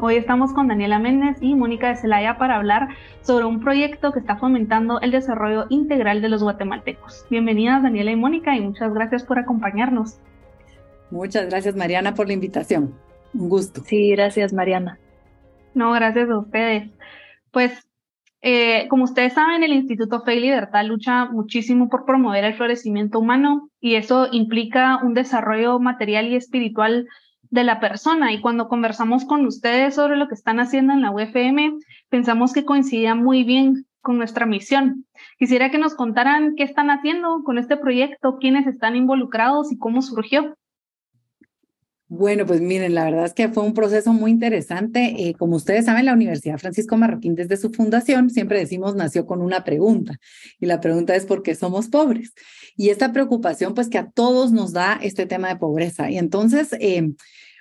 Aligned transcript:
Hoy 0.00 0.14
estamos 0.14 0.52
con 0.52 0.68
Daniela 0.68 1.00
Méndez 1.00 1.38
y 1.40 1.56
Mónica 1.56 1.88
de 1.88 1.96
Celaya 1.96 2.38
para 2.38 2.54
hablar 2.54 2.86
sobre 3.22 3.46
un 3.46 3.58
proyecto 3.58 4.12
que 4.12 4.20
está 4.20 4.36
fomentando 4.36 5.00
el 5.00 5.10
desarrollo 5.10 5.66
integral 5.70 6.22
de 6.22 6.28
los 6.28 6.40
guatemaltecos. 6.40 7.26
Bienvenidas 7.28 7.82
Daniela 7.82 8.12
y 8.12 8.16
Mónica 8.16 8.54
y 8.54 8.60
muchas 8.60 8.94
gracias 8.94 9.24
por 9.24 9.40
acompañarnos. 9.40 10.20
Muchas 11.10 11.48
gracias 11.48 11.74
Mariana 11.74 12.14
por 12.14 12.28
la 12.28 12.34
invitación. 12.34 12.94
Un 13.34 13.48
gusto. 13.48 13.82
Sí, 13.84 14.12
gracias 14.12 14.52
Mariana. 14.52 15.00
No, 15.74 15.90
gracias 15.90 16.30
a 16.30 16.38
ustedes. 16.38 16.90
Pues 17.50 17.72
eh, 18.40 18.86
como 18.86 19.02
ustedes 19.02 19.32
saben, 19.32 19.64
el 19.64 19.72
Instituto 19.72 20.22
Fe 20.22 20.36
y 20.36 20.40
Libertad 20.40 20.84
lucha 20.84 21.24
muchísimo 21.24 21.88
por 21.88 22.04
promover 22.04 22.44
el 22.44 22.54
florecimiento 22.54 23.18
humano 23.18 23.68
y 23.80 23.96
eso 23.96 24.28
implica 24.30 25.00
un 25.02 25.14
desarrollo 25.14 25.80
material 25.80 26.28
y 26.28 26.36
espiritual 26.36 27.08
de 27.50 27.64
la 27.64 27.80
persona. 27.80 28.32
Y 28.32 28.40
cuando 28.40 28.68
conversamos 28.68 29.24
con 29.24 29.46
ustedes 29.46 29.94
sobre 29.94 30.16
lo 30.16 30.28
que 30.28 30.34
están 30.34 30.60
haciendo 30.60 30.92
en 30.92 31.02
la 31.02 31.10
UFM, 31.10 31.78
pensamos 32.08 32.52
que 32.52 32.64
coincidía 32.64 33.14
muy 33.14 33.44
bien 33.44 33.86
con 34.00 34.18
nuestra 34.18 34.46
misión. 34.46 35.06
Quisiera 35.38 35.70
que 35.70 35.78
nos 35.78 35.94
contaran 35.94 36.54
qué 36.56 36.62
están 36.62 36.90
haciendo 36.90 37.42
con 37.44 37.58
este 37.58 37.76
proyecto, 37.76 38.38
quiénes 38.40 38.66
están 38.66 38.96
involucrados 38.96 39.72
y 39.72 39.78
cómo 39.78 40.02
surgió. 40.02 40.56
Bueno, 42.10 42.46
pues 42.46 42.62
miren, 42.62 42.94
la 42.94 43.04
verdad 43.04 43.26
es 43.26 43.34
que 43.34 43.50
fue 43.50 43.62
un 43.64 43.74
proceso 43.74 44.14
muy 44.14 44.30
interesante. 44.30 45.28
Eh, 45.28 45.34
como 45.34 45.56
ustedes 45.56 45.84
saben, 45.84 46.06
la 46.06 46.14
Universidad 46.14 46.56
Francisco 46.56 46.96
Marroquín 46.96 47.34
desde 47.34 47.58
su 47.58 47.70
fundación, 47.70 48.30
siempre 48.30 48.58
decimos, 48.58 48.96
nació 48.96 49.26
con 49.26 49.42
una 49.42 49.62
pregunta. 49.62 50.16
Y 50.58 50.64
la 50.64 50.80
pregunta 50.80 51.14
es, 51.14 51.26
¿por 51.26 51.42
qué 51.42 51.54
somos 51.54 51.88
pobres? 51.88 52.32
Y 52.78 52.90
esta 52.90 53.12
preocupación, 53.12 53.74
pues 53.74 53.88
que 53.88 53.98
a 53.98 54.08
todos 54.08 54.52
nos 54.52 54.72
da 54.72 55.00
este 55.02 55.26
tema 55.26 55.48
de 55.48 55.56
pobreza. 55.56 56.12
Y 56.12 56.16
entonces, 56.16 56.68
eh, 56.78 57.10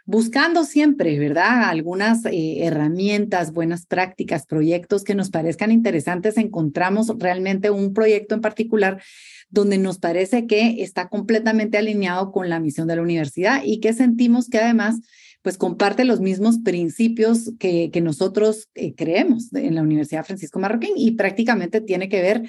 buscando 0.06 0.64
siempre, 0.64 1.18
¿verdad? 1.18 1.64
Algunas 1.64 2.24
eh, 2.26 2.60
herramientas, 2.64 3.52
buenas 3.52 3.88
prácticas, 3.88 4.46
proyectos 4.46 5.04
que 5.04 5.16
nos 5.16 5.32
parezcan 5.32 5.72
interesantes, 5.72 6.38
encontramos 6.38 7.12
realmente 7.18 7.72
un 7.72 7.96
proyecto 7.96 8.36
en 8.36 8.42
particular 8.42 9.02
donde 9.50 9.80
nos 9.80 9.98
parece 9.98 10.46
que 10.46 10.84
está 10.84 11.10
completamente 11.10 11.80
alineado 11.80 12.32
con 12.32 12.48
la 12.48 12.60
misión 12.60 12.88
de 12.88 12.98
la 12.98 13.02
universidad 13.02 13.62
y 13.66 13.80
que 13.80 13.94
sentimos 13.94 14.50
que 14.50 14.60
además 14.60 15.00
pues 15.42 15.58
comparte 15.58 16.06
los 16.06 16.20
mismos 16.20 16.60
principios 16.60 17.54
que, 17.58 17.90
que 17.92 18.02
nosotros 18.02 18.70
eh, 18.76 18.94
creemos 18.96 19.52
en 19.54 19.74
la 19.74 19.82
Universidad 19.82 20.26
Francisco 20.26 20.60
Marroquín 20.60 20.92
y 20.96 21.12
prácticamente 21.12 21.82
tiene 21.82 22.08
que 22.08 22.22
ver 22.22 22.44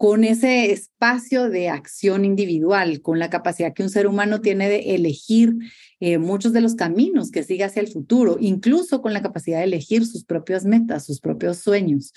con 0.00 0.24
ese 0.24 0.72
espacio 0.72 1.50
de 1.50 1.68
acción 1.68 2.24
individual, 2.24 3.02
con 3.02 3.18
la 3.18 3.28
capacidad 3.28 3.74
que 3.74 3.82
un 3.82 3.90
ser 3.90 4.06
humano 4.06 4.40
tiene 4.40 4.66
de 4.70 4.94
elegir 4.94 5.56
eh, 6.00 6.16
muchos 6.16 6.54
de 6.54 6.62
los 6.62 6.74
caminos 6.74 7.30
que 7.30 7.42
sigue 7.42 7.64
hacia 7.64 7.82
el 7.82 7.88
futuro, 7.88 8.38
incluso 8.40 9.02
con 9.02 9.12
la 9.12 9.20
capacidad 9.20 9.58
de 9.58 9.64
elegir 9.64 10.06
sus 10.06 10.24
propias 10.24 10.64
metas, 10.64 11.04
sus 11.04 11.20
propios 11.20 11.58
sueños. 11.58 12.14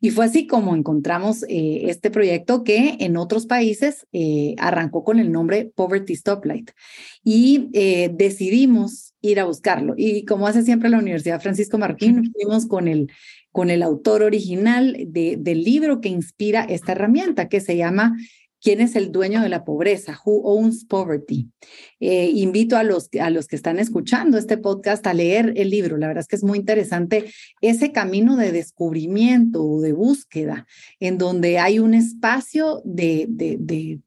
Y 0.00 0.10
fue 0.10 0.24
así 0.24 0.46
como 0.46 0.76
encontramos 0.76 1.42
eh, 1.48 1.90
este 1.90 2.12
proyecto 2.12 2.62
que 2.62 2.96
en 3.00 3.16
otros 3.16 3.46
países 3.46 4.06
eh, 4.12 4.54
arrancó 4.58 5.02
con 5.02 5.18
el 5.18 5.32
nombre 5.32 5.72
Poverty 5.74 6.14
Stoplight 6.14 6.70
y 7.24 7.70
decidimos 8.12 9.14
ir 9.20 9.40
a 9.40 9.46
buscarlo. 9.46 9.94
Y 9.96 10.24
como 10.26 10.46
hace 10.46 10.62
siempre 10.62 10.90
la 10.90 11.00
Universidad 11.00 11.40
Francisco 11.40 11.76
Martín, 11.76 12.32
fuimos 12.32 12.66
con 12.66 12.86
el 12.86 13.10
con 13.56 13.70
el 13.70 13.82
autor 13.82 14.22
original 14.22 14.94
de, 15.06 15.38
del 15.40 15.64
libro 15.64 16.02
que 16.02 16.10
inspira 16.10 16.62
esta 16.64 16.92
herramienta, 16.92 17.48
que 17.48 17.62
se 17.62 17.74
llama 17.74 18.14
¿Quién 18.60 18.82
es 18.82 18.96
el 18.96 19.12
dueño 19.12 19.40
de 19.40 19.48
la 19.48 19.64
pobreza? 19.64 20.20
Who 20.26 20.42
owns 20.44 20.84
poverty? 20.84 21.48
Eh, 21.98 22.32
invito 22.34 22.76
a 22.76 22.82
los, 22.82 23.08
a 23.18 23.30
los 23.30 23.46
que 23.46 23.56
están 23.56 23.78
escuchando 23.78 24.36
este 24.36 24.58
podcast 24.58 25.06
a 25.06 25.14
leer 25.14 25.54
el 25.56 25.70
libro. 25.70 25.96
La 25.96 26.08
verdad 26.08 26.20
es 26.20 26.28
que 26.28 26.36
es 26.36 26.44
muy 26.44 26.58
interesante 26.58 27.32
ese 27.62 27.92
camino 27.92 28.36
de 28.36 28.52
descubrimiento 28.52 29.64
o 29.64 29.80
de 29.80 29.94
búsqueda, 29.94 30.66
en 31.00 31.16
donde 31.16 31.58
hay 31.58 31.78
un 31.78 31.94
espacio 31.94 32.82
de, 32.84 33.24
de, 33.26 33.56
de 33.58 34.00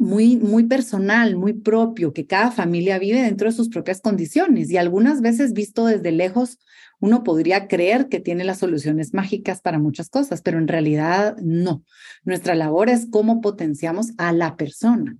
muy, 0.00 0.36
muy 0.38 0.64
personal, 0.64 1.36
muy 1.36 1.52
propio, 1.52 2.12
que 2.12 2.26
cada 2.26 2.50
familia 2.50 2.98
vive 2.98 3.22
dentro 3.22 3.48
de 3.48 3.54
sus 3.54 3.68
propias 3.68 4.00
condiciones. 4.00 4.70
Y 4.70 4.78
algunas 4.78 5.20
veces 5.20 5.52
visto 5.52 5.84
desde 5.86 6.10
lejos 6.10 6.58
uno 7.00 7.22
podría 7.22 7.68
creer 7.68 8.08
que 8.08 8.20
tiene 8.20 8.44
las 8.44 8.58
soluciones 8.58 9.14
mágicas 9.14 9.60
para 9.60 9.78
muchas 9.78 10.08
cosas, 10.08 10.42
pero 10.42 10.58
en 10.58 10.68
realidad 10.68 11.36
no. 11.42 11.84
Nuestra 12.24 12.54
labor 12.54 12.88
es 12.88 13.06
cómo 13.10 13.40
potenciamos 13.40 14.12
a 14.18 14.32
la 14.32 14.56
persona 14.56 15.16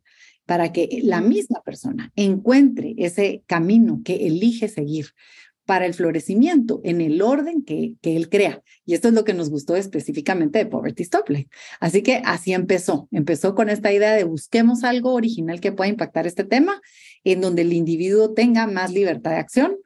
para 0.47 0.73
que 0.73 1.01
la 1.03 1.21
misma 1.21 1.63
persona 1.63 2.11
encuentre 2.17 2.95
ese 2.99 3.45
camino 3.47 4.01
que 4.05 4.27
elige 4.27 4.69
seguir 4.69 5.09
para 5.71 5.87
el 5.87 5.95
florecimiento 5.95 6.81
en 6.83 7.01
el 7.01 7.23
orden 7.23 7.63
que, 7.63 7.95
que 8.03 8.17
él 8.17 8.29
crea. 8.29 8.61
Y 8.85 8.95
esto 8.95 9.07
es 9.07 9.15
lo 9.15 9.23
que 9.23 9.35
nos 9.35 9.51
gustó 9.51 9.77
específicamente 9.77 10.59
de 10.59 10.67
Poverty 10.67 11.05
Stoplight. 11.05 11.49
Así 11.79 12.03
que 12.03 12.23
así 12.25 12.53
empezó. 12.53 13.07
Empezó 13.13 13.55
con 13.55 13.69
esta 13.69 13.93
idea 13.93 14.15
de 14.15 14.25
busquemos 14.25 14.83
algo 14.83 15.15
original 15.15 15.61
que 15.61 15.71
pueda 15.71 15.89
impactar 15.89 16.27
este 16.27 16.43
tema, 16.43 16.81
en 17.23 17.41
donde 17.41 17.63
el 17.63 17.73
individuo 17.73 18.35
tenga 18.35 18.67
más 18.67 18.93
libertad 18.93 19.31
de 19.31 19.37
acción, 19.37 19.77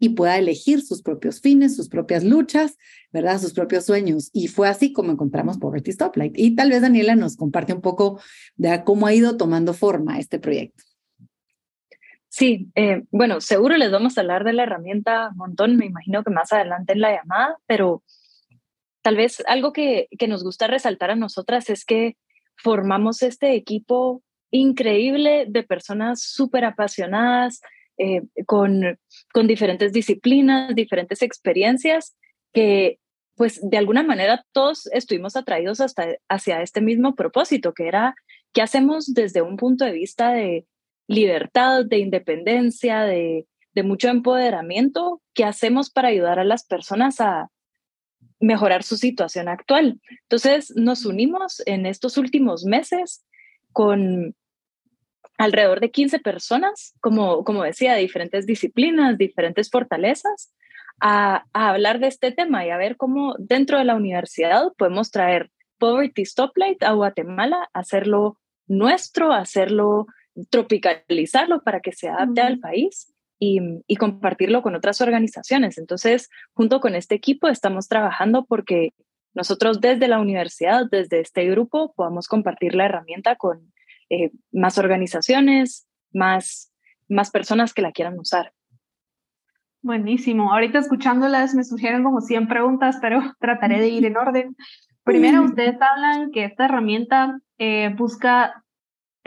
y 0.00 0.08
pueda 0.08 0.36
elegir 0.38 0.82
sus 0.82 1.02
propios 1.02 1.40
fines, 1.40 1.76
sus 1.76 1.88
propias 1.88 2.24
luchas, 2.24 2.76
¿verdad? 3.12 3.40
Sus 3.40 3.52
propios 3.52 3.84
sueños. 3.86 4.30
Y 4.32 4.48
fue 4.48 4.68
así 4.68 4.92
como 4.92 5.12
encontramos 5.12 5.58
Poverty 5.58 5.92
Stoplight. 5.92 6.36
Y 6.36 6.56
tal 6.56 6.70
vez 6.70 6.82
Daniela 6.82 7.14
nos 7.14 7.36
comparte 7.36 7.72
un 7.72 7.80
poco 7.80 8.20
de 8.56 8.82
cómo 8.82 9.06
ha 9.06 9.14
ido 9.14 9.36
tomando 9.36 9.72
forma 9.72 10.18
este 10.18 10.40
proyecto. 10.40 10.82
Sí, 12.28 12.70
eh, 12.74 13.04
bueno, 13.10 13.40
seguro 13.40 13.76
les 13.76 13.90
vamos 13.90 14.16
a 14.16 14.20
hablar 14.20 14.44
de 14.44 14.52
la 14.52 14.64
herramienta 14.64 15.30
un 15.30 15.36
montón, 15.38 15.76
me 15.76 15.86
imagino 15.86 16.22
que 16.22 16.30
más 16.30 16.52
adelante 16.52 16.92
en 16.92 17.00
la 17.00 17.12
llamada, 17.12 17.56
pero 17.66 18.02
tal 19.02 19.16
vez 19.16 19.42
algo 19.46 19.72
que, 19.72 20.08
que 20.18 20.28
nos 20.28 20.44
gusta 20.44 20.66
resaltar 20.66 21.10
a 21.10 21.16
nosotras 21.16 21.70
es 21.70 21.84
que 21.84 22.16
formamos 22.56 23.22
este 23.22 23.54
equipo 23.54 24.22
increíble 24.50 25.46
de 25.48 25.62
personas 25.62 26.22
súper 26.22 26.64
apasionadas, 26.64 27.60
eh, 28.00 28.22
con, 28.46 28.98
con 29.32 29.48
diferentes 29.48 29.92
disciplinas, 29.92 30.72
diferentes 30.74 31.20
experiencias, 31.20 32.16
que 32.52 33.00
pues 33.34 33.60
de 33.60 33.76
alguna 33.76 34.04
manera 34.04 34.44
todos 34.52 34.86
estuvimos 34.92 35.34
atraídos 35.36 35.80
hasta 35.80 36.06
hacia 36.28 36.62
este 36.62 36.80
mismo 36.80 37.14
propósito, 37.16 37.72
que 37.74 37.88
era 37.88 38.14
qué 38.52 38.62
hacemos 38.62 39.14
desde 39.14 39.42
un 39.42 39.56
punto 39.56 39.84
de 39.84 39.92
vista 39.92 40.32
de 40.32 40.64
libertad, 41.08 41.84
de 41.84 41.98
independencia, 41.98 43.02
de, 43.02 43.46
mucho 43.84 44.08
empoderamiento, 44.08 45.22
qué 45.34 45.44
hacemos 45.44 45.88
para 45.88 46.08
ayudar 46.08 46.40
a 46.40 46.44
las 46.44 46.64
personas 46.64 47.20
a 47.20 47.48
mejorar 48.40 48.82
su 48.82 48.96
situación 48.96 49.48
actual. 49.48 50.00
Entonces 50.22 50.72
nos 50.74 51.06
unimos 51.06 51.62
en 51.64 51.86
estos 51.86 52.18
últimos 52.18 52.64
meses 52.64 53.24
con 53.72 54.34
alrededor 55.36 55.78
de 55.78 55.92
15 55.92 56.18
personas, 56.18 56.96
como, 57.00 57.44
como 57.44 57.62
decía, 57.62 57.94
de 57.94 58.00
diferentes 58.00 58.46
disciplinas, 58.46 59.16
diferentes 59.16 59.70
fortalezas, 59.70 60.52
a, 61.00 61.44
hablar 61.52 62.00
de 62.00 62.08
este 62.08 62.32
tema 62.32 62.66
y 62.66 62.70
a 62.70 62.76
ver 62.76 62.96
cómo 62.96 63.36
dentro 63.38 63.78
de 63.78 63.84
la 63.84 63.94
universidad 63.94 64.72
podemos 64.76 65.10
traer 65.10 65.50
Poverty 65.78 66.24
Stoplight 66.24 66.82
a 66.82 66.92
Guatemala, 66.92 67.68
hacerlo 67.72 68.38
nuestro, 68.66 69.32
hacerlo, 69.32 70.06
tropicalizarlo 70.50 71.62
para 71.62 71.80
que 71.80 71.92
se 71.92 72.08
adapte 72.08 72.40
al 72.40 72.58
país 72.58 73.14
y, 73.38 73.60
y, 73.86 73.96
compartirlo 73.96 74.62
con 74.62 74.74
otras 74.74 75.00
organizaciones. 75.00 75.78
Entonces, 75.78 76.28
junto 76.54 76.80
con 76.80 76.94
este 76.94 77.14
equipo 77.14 77.48
estamos 77.48 77.88
trabajando 77.88 78.44
porque 78.44 78.92
nosotros 79.34 79.80
desde 79.80 80.08
la 80.08 80.18
universidad, 80.18 80.86
desde 80.90 81.20
este 81.20 81.48
grupo, 81.48 81.92
podamos 81.94 82.26
compartir 82.26 82.74
la 82.74 82.86
herramienta 82.86 83.36
con 83.36 83.72
eh, 84.10 84.30
más 84.52 84.78
organizaciones, 84.78 85.86
más, 86.12 86.72
más 87.08 87.30
personas 87.30 87.74
que 87.74 87.82
la 87.82 87.92
quieran 87.92 88.18
usar. 88.18 88.52
Buenísimo. 89.82 90.52
Ahorita 90.52 90.78
escuchándolas 90.78 91.54
me 91.54 91.62
surgieron 91.62 92.02
como 92.02 92.20
100 92.20 92.48
preguntas, 92.48 92.98
pero 93.00 93.20
trataré 93.40 93.80
de 93.80 93.88
ir 93.88 94.06
en 94.06 94.16
orden. 94.16 94.56
Primero, 95.04 95.42
ustedes 95.44 95.76
hablan 95.80 96.30
que 96.30 96.44
esta 96.44 96.64
herramienta 96.64 97.38
eh, 97.58 97.94
busca 97.96 98.64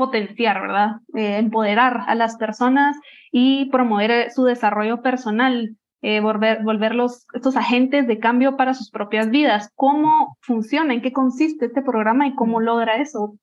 potenciar, 0.05 0.61
¿verdad? 0.61 0.89
Eh, 1.15 1.37
empoderar 1.37 1.93
a 2.07 2.15
las 2.15 2.35
personas 2.37 2.97
y 3.31 3.69
promover 3.71 4.31
su 4.31 4.43
desarrollo 4.45 5.01
personal. 5.01 5.55
eh, 6.03 6.19
volver, 6.19 6.63
volverlos 6.63 7.25
estos 7.33 7.55
agentes 7.55 8.07
de 8.07 8.17
cambio 8.17 8.57
para 8.57 8.73
sus 8.73 8.89
propias 8.89 9.29
vidas. 9.29 9.69
¿Cómo 9.75 10.37
funciona? 10.41 10.93
¿En 10.93 11.01
qué 11.03 11.11
consiste 11.11 11.65
este 11.67 11.81
programa 11.83 12.25
y 12.27 12.35
cómo 12.35 12.59
logra 12.59 12.95
eso? 13.01 13.35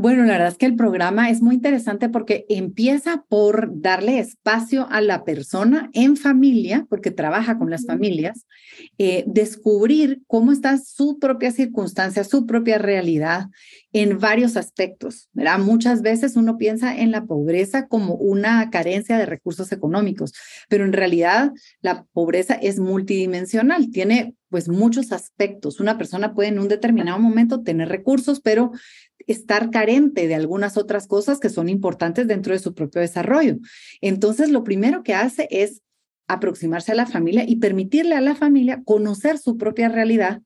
Bueno, 0.00 0.22
la 0.22 0.34
verdad 0.34 0.48
es 0.50 0.58
que 0.58 0.66
el 0.66 0.76
programa 0.76 1.28
es 1.28 1.42
muy 1.42 1.56
interesante 1.56 2.08
porque 2.08 2.46
empieza 2.48 3.24
por 3.28 3.80
darle 3.80 4.20
espacio 4.20 4.86
a 4.90 5.00
la 5.00 5.24
persona 5.24 5.90
en 5.92 6.16
familia, 6.16 6.86
porque 6.88 7.10
trabaja 7.10 7.58
con 7.58 7.68
las 7.68 7.84
familias, 7.84 8.46
eh, 8.98 9.24
descubrir 9.26 10.20
cómo 10.28 10.52
está 10.52 10.78
su 10.78 11.18
propia 11.18 11.50
circunstancia, 11.50 12.22
su 12.22 12.46
propia 12.46 12.78
realidad 12.78 13.48
en 13.92 14.20
varios 14.20 14.56
aspectos. 14.56 15.30
¿verdad? 15.32 15.58
Muchas 15.58 16.00
veces 16.00 16.36
uno 16.36 16.58
piensa 16.58 16.96
en 16.96 17.10
la 17.10 17.24
pobreza 17.24 17.88
como 17.88 18.14
una 18.14 18.70
carencia 18.70 19.18
de 19.18 19.26
recursos 19.26 19.72
económicos, 19.72 20.32
pero 20.68 20.84
en 20.84 20.92
realidad 20.92 21.50
la 21.80 22.06
pobreza 22.12 22.54
es 22.54 22.78
multidimensional, 22.78 23.90
tiene 23.90 24.36
pues 24.48 24.68
muchos 24.68 25.12
aspectos. 25.12 25.80
Una 25.80 25.98
persona 25.98 26.34
puede 26.34 26.50
en 26.50 26.58
un 26.58 26.68
determinado 26.68 27.18
momento 27.18 27.62
tener 27.62 27.88
recursos, 27.88 28.40
pero 28.40 28.70
estar 29.28 29.70
carente 29.70 30.26
de 30.26 30.34
algunas 30.34 30.76
otras 30.76 31.06
cosas 31.06 31.38
que 31.38 31.50
son 31.50 31.68
importantes 31.68 32.26
dentro 32.26 32.52
de 32.52 32.58
su 32.58 32.74
propio 32.74 33.00
desarrollo. 33.00 33.58
Entonces, 34.00 34.50
lo 34.50 34.64
primero 34.64 35.02
que 35.02 35.14
hace 35.14 35.46
es 35.50 35.82
aproximarse 36.26 36.92
a 36.92 36.96
la 36.96 37.06
familia 37.06 37.44
y 37.46 37.56
permitirle 37.56 38.14
a 38.14 38.20
la 38.20 38.34
familia 38.34 38.82
conocer 38.84 39.38
su 39.38 39.56
propia 39.56 39.88
realidad 39.88 40.42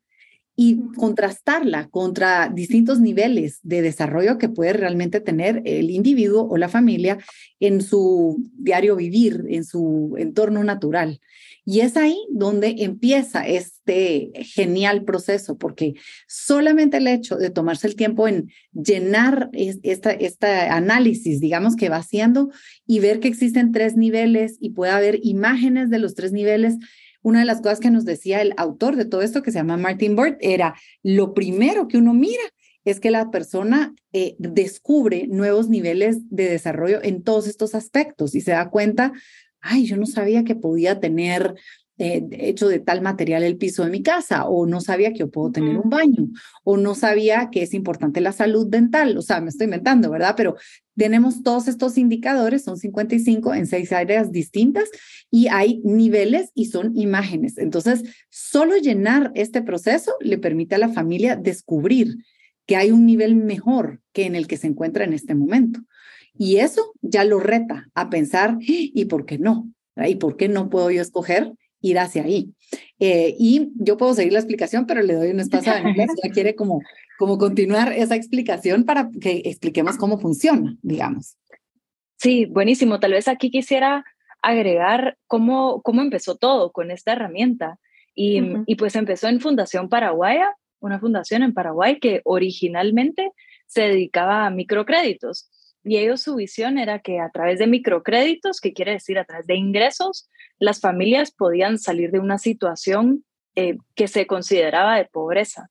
y 0.54 0.80
contrastarla 0.96 1.88
contra 1.88 2.48
distintos 2.48 3.00
niveles 3.00 3.58
de 3.62 3.82
desarrollo 3.82 4.38
que 4.38 4.48
puede 4.48 4.74
realmente 4.74 5.20
tener 5.20 5.62
el 5.64 5.90
individuo 5.90 6.46
o 6.48 6.56
la 6.56 6.68
familia 6.68 7.18
en 7.58 7.80
su 7.80 8.36
diario 8.54 8.96
vivir, 8.96 9.44
en 9.48 9.64
su 9.64 10.14
entorno 10.18 10.62
natural. 10.62 11.20
Y 11.64 11.80
es 11.80 11.96
ahí 11.96 12.16
donde 12.28 12.74
empieza 12.78 13.46
este 13.46 14.32
genial 14.34 15.04
proceso, 15.04 15.56
porque 15.56 15.94
solamente 16.26 16.96
el 16.96 17.06
hecho 17.06 17.36
de 17.36 17.50
tomarse 17.50 17.86
el 17.86 17.94
tiempo 17.94 18.26
en 18.26 18.50
llenar 18.72 19.48
esta, 19.52 20.10
esta 20.10 20.74
análisis, 20.74 21.38
digamos 21.38 21.76
que 21.76 21.88
va 21.88 21.98
haciendo, 21.98 22.50
y 22.84 22.98
ver 22.98 23.20
que 23.20 23.28
existen 23.28 23.70
tres 23.70 23.96
niveles 23.96 24.56
y 24.60 24.70
puede 24.70 24.90
haber 24.90 25.20
imágenes 25.22 25.88
de 25.88 26.00
los 26.00 26.16
tres 26.16 26.32
niveles, 26.32 26.78
una 27.22 27.40
de 27.40 27.44
las 27.44 27.60
cosas 27.60 27.80
que 27.80 27.90
nos 27.90 28.04
decía 28.04 28.42
el 28.42 28.54
autor 28.56 28.96
de 28.96 29.04
todo 29.04 29.22
esto, 29.22 29.42
que 29.42 29.52
se 29.52 29.58
llama 29.58 29.76
Martin 29.76 30.16
Bird, 30.16 30.36
era 30.40 30.74
lo 31.02 31.34
primero 31.34 31.88
que 31.88 31.98
uno 31.98 32.14
mira 32.14 32.42
es 32.84 32.98
que 32.98 33.12
la 33.12 33.30
persona 33.30 33.94
eh, 34.12 34.34
descubre 34.38 35.28
nuevos 35.28 35.68
niveles 35.68 36.18
de 36.30 36.48
desarrollo 36.48 36.98
en 37.02 37.22
todos 37.22 37.46
estos 37.46 37.76
aspectos 37.76 38.34
y 38.34 38.40
se 38.40 38.50
da 38.50 38.70
cuenta 38.70 39.12
ay, 39.62 39.86
yo 39.86 39.96
no 39.96 40.06
sabía 40.06 40.44
que 40.44 40.56
podía 40.56 41.00
tener 41.00 41.54
eh, 41.98 42.26
hecho 42.32 42.68
de 42.68 42.78
tal 42.78 43.02
material 43.02 43.42
el 43.42 43.58
piso 43.58 43.84
de 43.84 43.90
mi 43.90 44.02
casa, 44.02 44.46
o 44.46 44.66
no 44.66 44.80
sabía 44.80 45.12
que 45.12 45.18
yo 45.18 45.30
puedo 45.30 45.52
tener 45.52 45.76
un 45.76 45.90
baño, 45.90 46.28
o 46.64 46.78
no 46.78 46.94
sabía 46.94 47.50
que 47.50 47.62
es 47.62 47.74
importante 47.74 48.22
la 48.22 48.32
salud 48.32 48.66
dental, 48.66 49.16
o 49.18 49.22
sea, 49.22 49.40
me 49.42 49.50
estoy 49.50 49.66
inventando, 49.66 50.10
¿verdad? 50.10 50.34
Pero 50.36 50.56
tenemos 50.96 51.42
todos 51.42 51.68
estos 51.68 51.98
indicadores, 51.98 52.64
son 52.64 52.78
55 52.78 53.54
en 53.54 53.66
seis 53.66 53.92
áreas 53.92 54.32
distintas 54.32 54.88
y 55.30 55.48
hay 55.48 55.80
niveles 55.84 56.50
y 56.54 56.66
son 56.66 56.96
imágenes. 56.96 57.58
Entonces, 57.58 58.02
solo 58.30 58.76
llenar 58.78 59.30
este 59.34 59.62
proceso 59.62 60.14
le 60.20 60.38
permite 60.38 60.74
a 60.74 60.78
la 60.78 60.88
familia 60.88 61.36
descubrir 61.36 62.16
que 62.66 62.76
hay 62.76 62.90
un 62.90 63.04
nivel 63.04 63.36
mejor 63.36 64.00
que 64.12 64.24
en 64.24 64.34
el 64.34 64.46
que 64.46 64.56
se 64.56 64.66
encuentra 64.66 65.04
en 65.04 65.12
este 65.12 65.34
momento. 65.34 65.80
Y 66.34 66.56
eso 66.56 66.94
ya 67.02 67.24
lo 67.24 67.38
reta 67.38 67.90
a 67.94 68.08
pensar, 68.08 68.56
¿y 68.60 69.04
por 69.04 69.26
qué 69.26 69.38
no? 69.38 69.70
¿Y 69.96 70.14
por 70.16 70.36
qué 70.36 70.48
no 70.48 70.70
puedo 70.70 70.90
yo 70.90 71.02
escoger 71.02 71.52
ir 71.82 71.98
hacia 71.98 72.24
ahí? 72.24 72.54
Eh, 72.98 73.34
y 73.38 73.72
yo 73.74 73.96
puedo 73.96 74.14
seguir 74.14 74.32
la 74.32 74.38
explicación, 74.38 74.86
pero 74.86 75.02
le 75.02 75.14
doy 75.14 75.30
un 75.30 75.40
espacio 75.40 75.72
a 75.72 75.74
Daniela 75.76 76.06
si 76.06 76.20
ella 76.22 76.32
quiere 76.34 76.54
como, 76.54 76.80
como 77.18 77.36
continuar 77.36 77.92
esa 77.92 78.16
explicación 78.16 78.84
para 78.84 79.10
que 79.20 79.42
expliquemos 79.44 79.96
cómo 79.98 80.18
funciona, 80.18 80.76
digamos. 80.82 81.36
Sí, 82.16 82.46
buenísimo. 82.46 83.00
Tal 83.00 83.12
vez 83.12 83.28
aquí 83.28 83.50
quisiera 83.50 84.04
agregar 84.42 85.18
cómo, 85.26 85.82
cómo 85.82 86.02
empezó 86.02 86.36
todo 86.36 86.72
con 86.72 86.90
esta 86.90 87.12
herramienta. 87.12 87.78
Y, 88.14 88.42
y 88.66 88.76
pues 88.76 88.94
empezó 88.94 89.28
en 89.28 89.40
Fundación 89.40 89.88
Paraguaya, 89.88 90.54
una 90.80 91.00
fundación 91.00 91.42
en 91.42 91.54
Paraguay 91.54 91.98
que 91.98 92.20
originalmente 92.24 93.30
se 93.66 93.82
dedicaba 93.82 94.46
a 94.46 94.50
microcréditos. 94.50 95.50
Y 95.84 95.96
ellos 95.96 96.22
su 96.22 96.36
visión 96.36 96.78
era 96.78 97.00
que 97.00 97.18
a 97.18 97.30
través 97.30 97.58
de 97.58 97.66
microcréditos, 97.66 98.60
que 98.60 98.72
quiere 98.72 98.92
decir 98.92 99.18
a 99.18 99.24
través 99.24 99.46
de 99.46 99.56
ingresos, 99.56 100.28
las 100.58 100.80
familias 100.80 101.32
podían 101.32 101.78
salir 101.78 102.10
de 102.10 102.20
una 102.20 102.38
situación 102.38 103.24
eh, 103.56 103.76
que 103.94 104.08
se 104.08 104.26
consideraba 104.26 104.96
de 104.96 105.06
pobreza. 105.06 105.70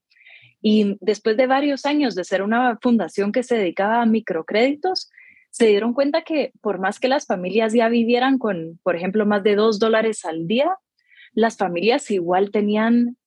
Y 0.61 0.97
después 0.99 1.37
de 1.37 1.47
varios 1.47 1.85
años 1.85 2.13
de 2.13 2.23
ser 2.23 2.43
una 2.43 2.77
fundación 2.81 3.31
que 3.31 3.43
se 3.43 3.55
dedicaba 3.55 4.01
a 4.01 4.05
microcréditos, 4.05 5.09
se 5.49 5.67
dieron 5.67 5.93
cuenta 5.93 6.23
que 6.23 6.51
por 6.61 6.79
más 6.79 6.99
que 6.99 7.07
las 7.07 7.25
familias 7.25 7.73
ya 7.73 7.89
vivieran 7.89 8.37
con, 8.37 8.79
por 8.83 8.95
ejemplo, 8.95 9.25
más 9.25 9.43
de 9.43 9.55
dos 9.55 9.79
dólares 9.79 10.23
al 10.25 10.47
día, 10.47 10.77
las 11.33 11.57
familias 11.57 12.11
igual 12.11 12.51
tenían 12.51 13.17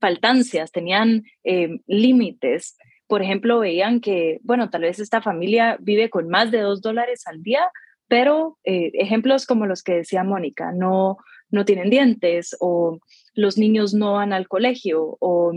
faltancias, 0.00 0.70
tenían 0.70 1.24
eh, 1.44 1.80
límites 1.86 2.76
por 3.14 3.22
ejemplo, 3.22 3.60
veían 3.60 4.00
que, 4.00 4.40
bueno, 4.42 4.70
tal 4.70 4.82
vez 4.82 4.98
esta 4.98 5.22
familia 5.22 5.76
vive 5.78 6.10
con 6.10 6.28
más 6.28 6.50
de 6.50 6.58
dos 6.58 6.82
dólares 6.82 7.22
al 7.26 7.44
día, 7.44 7.70
pero 8.08 8.58
eh, 8.64 8.90
ejemplos 8.94 9.46
como 9.46 9.66
los 9.66 9.84
que 9.84 9.94
decía 9.94 10.24
Mónica, 10.24 10.72
no, 10.72 11.18
no 11.48 11.64
tienen 11.64 11.90
dientes 11.90 12.56
o 12.58 12.98
los 13.34 13.56
niños 13.56 13.94
no 13.94 14.14
van 14.14 14.32
al 14.32 14.48
colegio 14.48 15.16
o 15.20 15.52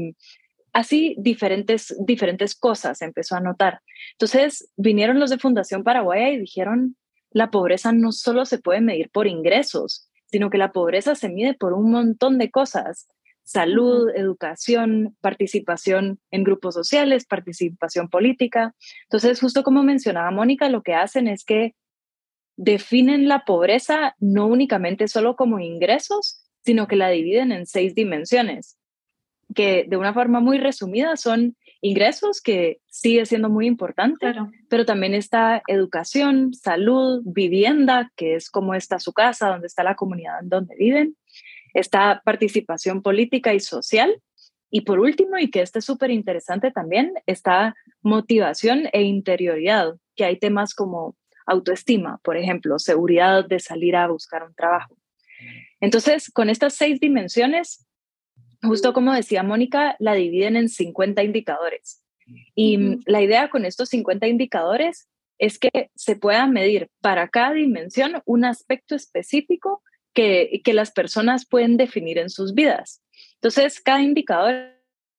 así 0.72 1.16
diferentes, 1.18 1.96
diferentes 2.06 2.54
cosas 2.54 3.02
empezó 3.02 3.36
a 3.36 3.42
notar. 3.42 3.82
Entonces 4.12 4.70
vinieron 4.78 5.20
los 5.20 5.32
de 5.32 5.40
Fundación 5.40 5.84
Paraguaya 5.84 6.30
y 6.30 6.38
dijeron, 6.38 6.96
la 7.32 7.50
pobreza 7.50 7.92
no 7.92 8.12
solo 8.12 8.46
se 8.46 8.60
puede 8.60 8.82
medir 8.82 9.10
por 9.10 9.26
ingresos, 9.26 10.12
sino 10.28 10.52
que 10.52 10.60
la 10.60 10.72
pobreza 10.72 11.16
se 11.16 11.30
mide 11.30 11.56
por 11.56 11.74
un 11.74 11.90
montón 11.90 12.38
de 12.38 12.52
cosas 12.52 13.08
salud, 13.48 14.10
educación, 14.14 15.16
participación 15.22 16.20
en 16.32 16.44
grupos 16.44 16.76
sociales, 16.76 17.26
participación 17.26 18.10
política. 18.10 18.76
Entonces, 19.04 19.40
justo 19.40 19.64
como 19.64 19.84
mencionaba 19.84 20.30
Mónica, 20.32 20.68
lo 20.68 20.84
que 20.84 20.94
hacen 20.94 21.30
es 21.30 21.46
que 21.46 21.74
definen 22.58 23.30
la 23.30 23.46
pobreza 23.46 24.16
no 24.20 24.48
únicamente 24.48 25.08
solo 25.08 25.38
como 25.38 25.62
ingresos, 25.62 26.44
sino 26.66 26.88
que 26.88 26.98
la 26.98 27.08
dividen 27.08 27.54
en 27.54 27.66
seis 27.66 27.96
dimensiones, 27.96 28.78
que 29.56 29.86
de 29.88 29.96
una 29.96 30.14
forma 30.14 30.42
muy 30.42 30.58
resumida 30.58 31.16
son 31.16 31.56
ingresos, 31.80 32.42
que 32.42 32.82
sigue 32.88 33.26
siendo 33.26 33.50
muy 33.50 33.66
importante, 33.66 34.34
pero 34.68 34.86
también 34.86 35.14
está 35.14 35.62
educación, 35.68 36.54
salud, 36.54 37.22
vivienda, 37.24 38.12
que 38.18 38.36
es 38.36 38.50
cómo 38.50 38.74
está 38.74 39.00
su 39.00 39.14
casa, 39.14 39.48
dónde 39.48 39.68
está 39.68 39.84
la 39.84 39.96
comunidad 39.96 40.42
en 40.42 40.50
donde 40.50 40.76
viven, 40.76 41.16
esta 41.78 42.22
participación 42.26 43.02
política 43.02 43.54
y 43.54 43.60
social. 43.60 44.22
Y 44.70 44.82
por 44.82 45.00
último, 45.00 45.38
y 45.38 45.50
que 45.50 45.62
este 45.62 45.80
es 45.80 45.86
súper 45.86 46.12
interesante 46.12 46.72
también, 46.72 47.14
está 47.26 47.76
motivación 48.02 48.90
e 48.92 49.04
interioridad, 49.04 49.96
que 50.16 50.26
hay 50.26 50.38
temas 50.38 50.74
como 50.74 51.16
autoestima, 51.46 52.20
por 52.24 52.36
ejemplo, 52.36 52.78
seguridad 52.80 53.46
de 53.48 53.60
salir 53.60 53.96
a 53.96 54.08
buscar 54.08 54.44
un 54.44 54.54
trabajo. 54.54 54.98
Entonces, 55.80 56.30
con 56.32 56.50
estas 56.50 56.74
seis 56.74 57.00
dimensiones, 57.00 57.88
justo 58.62 58.92
como 58.92 59.14
decía 59.14 59.44
Mónica, 59.44 59.96
la 60.00 60.16
dividen 60.16 60.56
en 60.56 60.70
50 60.70 61.24
indicadores. 61.24 62.04
Y 62.56 63.00
la 63.06 63.22
idea 63.22 63.50
con 63.50 63.64
estos 63.64 63.90
50 63.90 64.28
indicadores 64.28 65.08
es 65.38 65.60
que 65.60 65.92
se 65.96 66.16
pueda 66.16 66.48
medir 66.48 66.90
para 67.00 67.30
cada 67.30 67.54
dimensión 67.54 68.22
un 68.26 68.44
aspecto 68.44 68.96
específico 68.96 69.84
que, 70.18 70.74
las 70.74 70.92
personas 70.92 71.46
pueden 71.46 71.78
definir 71.78 72.18
en 72.18 72.32
sus 72.32 72.56
vidas. 72.56 73.04
Entonces, 73.36 73.80
cada 73.80 74.02
indicador 74.02 74.52
está 74.54 74.74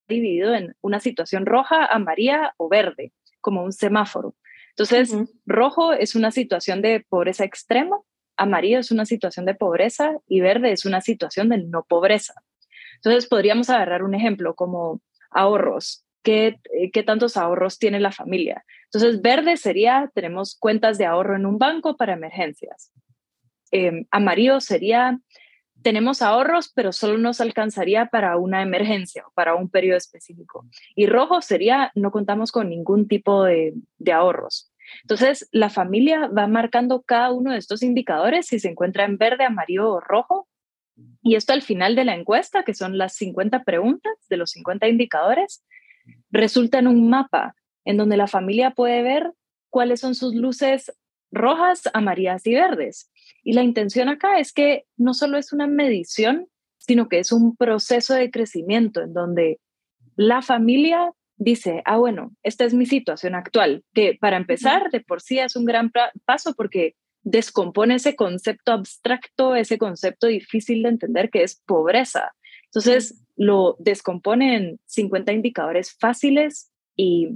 dividido 0.08 0.54
en 0.54 0.74
una 0.80 0.98
situación 0.98 1.46
roja, 1.46 1.86
amarilla 1.86 2.52
o 2.56 2.68
verde, 2.68 3.12
como 3.40 3.62
un 3.62 3.72
semáforo. 3.72 4.34
Entonces, 4.70 5.14
rojo 5.46 5.92
es 5.92 6.16
una 6.16 6.32
situación 6.32 6.82
de 6.82 7.04
pobreza 7.08 7.44
extrema, 7.44 7.96
amarillo 8.36 8.80
es 8.80 8.90
una 8.90 9.04
situación 9.04 9.46
de 9.46 9.54
pobreza 9.54 10.16
y 10.26 10.40
verde 10.40 10.72
es 10.72 10.84
una 10.84 11.00
situación 11.00 11.48
de 11.48 11.58
no 11.58 11.84
pobreza. 11.88 12.34
Entonces, 12.96 13.28
podríamos 13.28 13.70
agarrar 13.70 14.02
un 14.02 14.16
ejemplo 14.16 14.56
como 14.56 15.00
ahorros. 15.30 16.04
¿Qué, 16.24 16.60
¿Qué 16.92 17.04
tantos 17.04 17.36
ahorros 17.36 17.78
tiene 17.78 18.00
la 18.00 18.10
familia? 18.10 18.64
Entonces, 18.86 19.22
verde 19.22 19.56
sería, 19.56 20.10
tenemos 20.12 20.56
cuentas 20.58 20.98
de 20.98 21.06
ahorro 21.06 21.36
en 21.36 21.46
un 21.46 21.58
banco 21.58 21.96
para 21.96 22.14
emergencias. 22.14 22.90
Em, 23.70 24.06
amarillo 24.10 24.60
sería, 24.60 25.18
tenemos 25.82 26.22
ahorros, 26.22 26.72
pero 26.74 26.92
solo 26.92 27.18
nos 27.18 27.40
alcanzaría 27.40 28.06
para 28.06 28.36
una 28.36 28.62
emergencia 28.62 29.24
o 29.26 29.32
para 29.32 29.54
un 29.54 29.68
periodo 29.68 29.98
específico. 29.98 30.66
Y 30.94 31.06
rojo 31.06 31.40
sería, 31.40 31.92
no 31.94 32.10
contamos 32.10 32.52
con 32.52 32.68
ningún 32.68 33.08
tipo 33.08 33.44
de, 33.44 33.74
de 33.98 34.12
ahorros. 34.12 34.72
Entonces, 35.02 35.48
la 35.52 35.70
familia 35.70 36.28
va 36.28 36.46
marcando 36.46 37.02
cada 37.02 37.32
uno 37.32 37.52
de 37.52 37.58
estos 37.58 37.82
indicadores. 37.82 38.46
Si 38.46 38.58
se 38.58 38.68
encuentra 38.68 39.04
en 39.04 39.18
verde, 39.18 39.44
amarillo 39.44 39.90
o 39.90 40.00
rojo, 40.00 40.48
Y 41.22 41.36
esto 41.36 41.52
al 41.52 41.62
final 41.62 41.94
de 41.94 42.04
la 42.04 42.14
encuesta, 42.14 42.64
que 42.64 42.74
son 42.74 42.98
las 42.98 43.14
50 43.14 43.62
preguntas 43.62 44.12
de 44.28 44.36
los 44.36 44.50
50 44.50 44.88
indicadores, 44.88 45.62
resulta 46.30 46.78
en 46.78 46.88
un 46.88 47.08
mapa 47.08 47.54
en 47.84 47.96
donde 47.96 48.16
la 48.16 48.26
familia 48.26 48.72
puede 48.72 49.02
ver 49.02 49.32
cuáles 49.70 50.00
son 50.00 50.14
sus 50.14 50.34
luces 50.34 50.92
rojas, 51.30 51.82
amarillas 51.92 52.46
y 52.46 52.54
verdes. 52.54 53.10
Y 53.44 53.52
la 53.52 53.62
intención 53.62 54.08
acá 54.08 54.38
es 54.38 54.52
que 54.52 54.84
no 54.96 55.14
solo 55.14 55.38
es 55.38 55.52
una 55.52 55.66
medición, 55.66 56.48
sino 56.78 57.08
que 57.08 57.18
es 57.18 57.32
un 57.32 57.56
proceso 57.56 58.14
de 58.14 58.30
crecimiento 58.30 59.02
en 59.02 59.12
donde 59.12 59.60
la 60.16 60.42
familia 60.42 61.12
dice, 61.36 61.82
ah, 61.84 61.96
bueno, 61.96 62.32
esta 62.42 62.64
es 62.64 62.74
mi 62.74 62.86
situación 62.86 63.34
actual, 63.34 63.84
que 63.94 64.18
para 64.20 64.36
empezar 64.36 64.90
de 64.90 65.00
por 65.00 65.20
sí 65.20 65.38
es 65.38 65.54
un 65.54 65.64
gran 65.64 65.92
paso 66.24 66.54
porque 66.54 66.96
descompone 67.22 67.96
ese 67.96 68.16
concepto 68.16 68.72
abstracto, 68.72 69.54
ese 69.54 69.78
concepto 69.78 70.26
difícil 70.26 70.82
de 70.82 70.88
entender 70.88 71.30
que 71.30 71.42
es 71.42 71.62
pobreza. 71.66 72.32
Entonces, 72.64 73.22
lo 73.36 73.76
descompone 73.78 74.56
en 74.56 74.80
50 74.86 75.32
indicadores 75.32 75.96
fáciles 75.98 76.70
y 76.96 77.28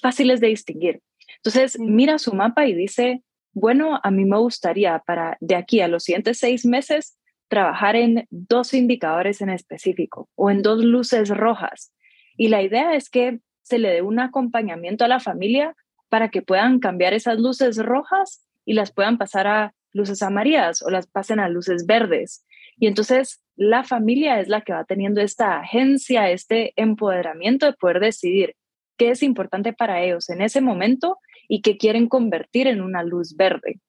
fáciles 0.00 0.40
de 0.40 0.48
distinguir. 0.48 1.00
Entonces, 1.36 1.78
mira 1.78 2.18
su 2.18 2.34
mapa 2.34 2.66
y 2.66 2.74
dice, 2.74 3.22
bueno, 3.52 4.00
a 4.02 4.10
mí 4.10 4.24
me 4.24 4.38
gustaría 4.38 4.98
para 5.06 5.36
de 5.40 5.56
aquí 5.56 5.80
a 5.80 5.88
los 5.88 6.04
siguientes 6.04 6.38
seis 6.38 6.64
meses 6.64 7.18
trabajar 7.48 7.96
en 7.96 8.26
dos 8.30 8.72
indicadores 8.72 9.42
en 9.42 9.50
específico 9.50 10.28
o 10.34 10.50
en 10.50 10.62
dos 10.62 10.82
luces 10.82 11.28
rojas. 11.28 11.92
Y 12.36 12.48
la 12.48 12.62
idea 12.62 12.94
es 12.94 13.10
que 13.10 13.40
se 13.62 13.78
le 13.78 13.90
dé 13.90 14.02
un 14.02 14.18
acompañamiento 14.20 15.04
a 15.04 15.08
la 15.08 15.20
familia 15.20 15.76
para 16.08 16.30
que 16.30 16.42
puedan 16.42 16.78
cambiar 16.78 17.12
esas 17.14 17.38
luces 17.38 17.76
rojas 17.76 18.46
y 18.64 18.74
las 18.74 18.92
puedan 18.92 19.18
pasar 19.18 19.46
a 19.46 19.74
luces 19.92 20.22
amarillas 20.22 20.82
o 20.82 20.90
las 20.90 21.06
pasen 21.06 21.40
a 21.40 21.48
luces 21.48 21.86
verdes. 21.86 22.44
Y 22.78 22.86
entonces 22.86 23.42
la 23.56 23.84
familia 23.84 24.40
es 24.40 24.48
la 24.48 24.62
que 24.62 24.72
va 24.72 24.84
teniendo 24.84 25.20
esta 25.20 25.60
agencia, 25.60 26.30
este 26.30 26.72
empoderamiento 26.76 27.66
de 27.66 27.74
poder 27.74 28.00
decidir 28.00 28.56
qué 29.02 29.10
es 29.10 29.22
importante 29.24 29.72
para 29.72 30.00
ellos 30.00 30.30
en 30.30 30.40
ese 30.42 30.60
momento 30.60 31.18
y 31.48 31.60
qué 31.60 31.76
quieren 31.76 32.08
convertir 32.08 32.68
en 32.68 32.80
una 32.80 33.02
luz 33.02 33.34
verde. 33.36 33.80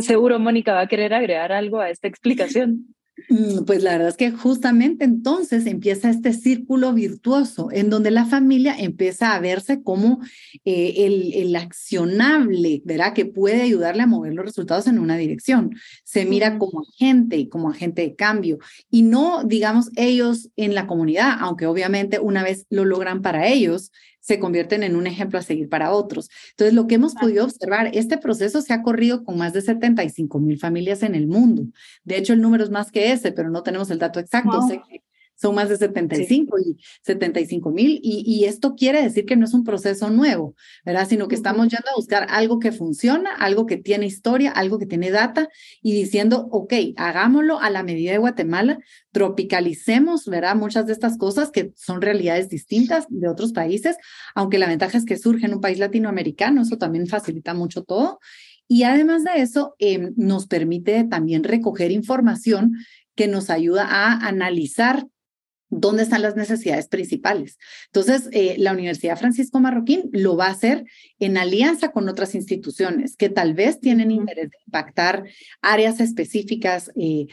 Seguro 0.00 0.38
Mónica 0.38 0.74
va 0.74 0.82
a 0.82 0.86
querer 0.86 1.14
agregar 1.14 1.50
algo 1.50 1.80
a 1.80 1.88
esta 1.88 2.08
explicación. 2.08 2.94
Mm, 3.28 3.64
pues 3.66 3.82
la 3.82 3.92
verdad 3.92 4.08
es 4.08 4.16
que 4.16 4.30
justamente 4.30 5.04
entonces 5.04 5.66
empieza 5.66 6.08
este 6.08 6.32
círculo 6.32 6.94
virtuoso 6.94 7.68
en 7.70 7.90
donde 7.90 8.10
la 8.10 8.24
familia 8.24 8.74
empieza 8.78 9.34
a 9.34 9.40
verse 9.40 9.82
como 9.82 10.20
eh, 10.64 10.94
el, 10.98 11.34
el, 11.34 11.54
accionable, 11.56 12.80
¿verdad? 12.84 13.12
Que 13.12 13.26
puede 13.26 13.62
ayudarle 13.62 14.02
a 14.02 14.06
mover 14.06 14.32
los 14.32 14.46
resultados 14.46 14.86
en 14.86 14.98
una 14.98 15.16
dirección. 15.18 15.74
Se 16.04 16.24
mira 16.24 16.58
como 16.58 16.82
agente, 16.82 17.48
como 17.50 17.70
agente 17.70 18.02
de 18.02 18.14
cambio 18.14 18.58
y 18.90 19.02
no, 19.02 19.44
digamos, 19.44 19.90
ellos 19.96 20.48
en 20.56 20.74
la 20.74 20.86
comunidad, 20.86 21.36
aunque 21.40 21.66
obviamente 21.66 22.18
una 22.18 22.42
vez 22.42 22.66
lo 22.70 22.84
logran 22.86 23.20
para 23.20 23.46
ellos, 23.46 23.92
se 24.22 24.38
convierten 24.38 24.82
en 24.82 24.96
un 24.96 25.06
ejemplo 25.06 25.38
a 25.38 25.42
seguir 25.42 25.68
para 25.68 25.92
otros. 25.92 26.30
Entonces, 26.50 26.74
lo 26.74 26.86
que 26.86 26.94
hemos 26.94 27.14
podido 27.14 27.44
observar, 27.44 27.90
este 27.92 28.16
proceso 28.16 28.62
se 28.62 28.72
ha 28.72 28.82
corrido 28.82 29.24
con 29.24 29.36
más 29.36 29.52
de 29.52 29.60
75 29.60 30.38
mil 30.38 30.58
familias 30.58 31.02
en 31.02 31.14
el 31.14 31.26
mundo. 31.26 31.64
De 32.04 32.16
hecho, 32.16 32.32
el 32.32 32.40
número 32.40 32.64
es 32.64 32.70
más 32.70 32.90
que 32.90 33.12
ese, 33.12 33.32
pero 33.32 33.50
no 33.50 33.62
tenemos 33.62 33.90
el 33.90 33.98
dato 33.98 34.20
exacto. 34.20 34.62
Sé 34.68 34.80
que 34.88 35.02
son 35.42 35.56
más 35.56 35.68
de 35.68 35.76
75 35.76 36.56
y 36.60 36.76
75 37.02 37.70
mil 37.72 37.98
y, 38.02 38.22
y, 38.24 38.44
esto 38.44 38.76
quiere 38.76 39.02
decir 39.02 39.26
que 39.26 39.34
no 39.34 39.44
es 39.44 39.54
un 39.54 39.64
proceso 39.64 40.08
nuevo, 40.08 40.54
¿verdad? 40.84 41.08
Sino 41.08 41.26
que 41.26 41.34
estamos 41.34 41.68
yendo 41.68 41.90
a 41.90 41.96
buscar 41.96 42.28
algo 42.30 42.60
que 42.60 42.70
funciona, 42.70 43.34
algo 43.34 43.66
que 43.66 43.76
tiene 43.76 44.06
historia, 44.06 44.52
algo 44.52 44.78
que 44.78 44.86
tiene 44.86 45.10
data 45.10 45.48
y 45.82 45.94
diciendo, 45.94 46.48
ok, 46.52 46.72
hagámoslo 46.96 47.58
a 47.60 47.70
la 47.70 47.82
medida 47.82 48.12
de 48.12 48.18
Guatemala, 48.18 48.78
tropicalicemos, 49.10 50.26
¿verdad? 50.26 50.54
Muchas 50.54 50.86
de 50.86 50.92
estas 50.92 51.18
cosas 51.18 51.50
que 51.50 51.72
son 51.76 52.00
realidades 52.00 52.48
distintas 52.48 53.06
de 53.08 53.28
otros 53.28 53.52
países, 53.52 53.96
aunque 54.36 54.58
la 54.58 54.68
ventaja 54.68 54.96
es 54.96 55.04
que 55.04 55.18
surge 55.18 55.46
en 55.46 55.54
un 55.54 55.60
país 55.60 55.80
latinoamericano, 55.80 56.62
eso 56.62 56.78
también 56.78 57.08
facilita 57.08 57.52
mucho 57.52 57.82
todo. 57.82 58.20
Y 58.68 58.84
además 58.84 59.24
de 59.24 59.42
eso, 59.42 59.74
eh, 59.80 60.12
nos 60.16 60.46
permite 60.46 61.04
también 61.04 61.42
recoger 61.42 61.90
información 61.90 62.76
que 63.14 63.28
nos 63.28 63.50
ayuda 63.50 63.86
a 63.86 64.26
analizar 64.26 65.06
dónde 65.72 66.02
están 66.02 66.20
las 66.20 66.36
necesidades 66.36 66.86
principales. 66.86 67.58
Entonces, 67.86 68.28
eh, 68.32 68.56
la 68.58 68.72
Universidad 68.72 69.18
Francisco 69.18 69.58
Marroquín 69.58 70.10
lo 70.12 70.36
va 70.36 70.46
a 70.46 70.50
hacer 70.50 70.84
en 71.18 71.38
alianza 71.38 71.92
con 71.92 72.08
otras 72.10 72.34
instituciones 72.34 73.16
que 73.16 73.30
tal 73.30 73.54
vez 73.54 73.80
tienen 73.80 74.10
interés 74.10 74.50
de 74.50 74.56
impactar 74.66 75.24
áreas 75.62 75.98
específicas, 76.00 76.92
eh, 76.94 77.26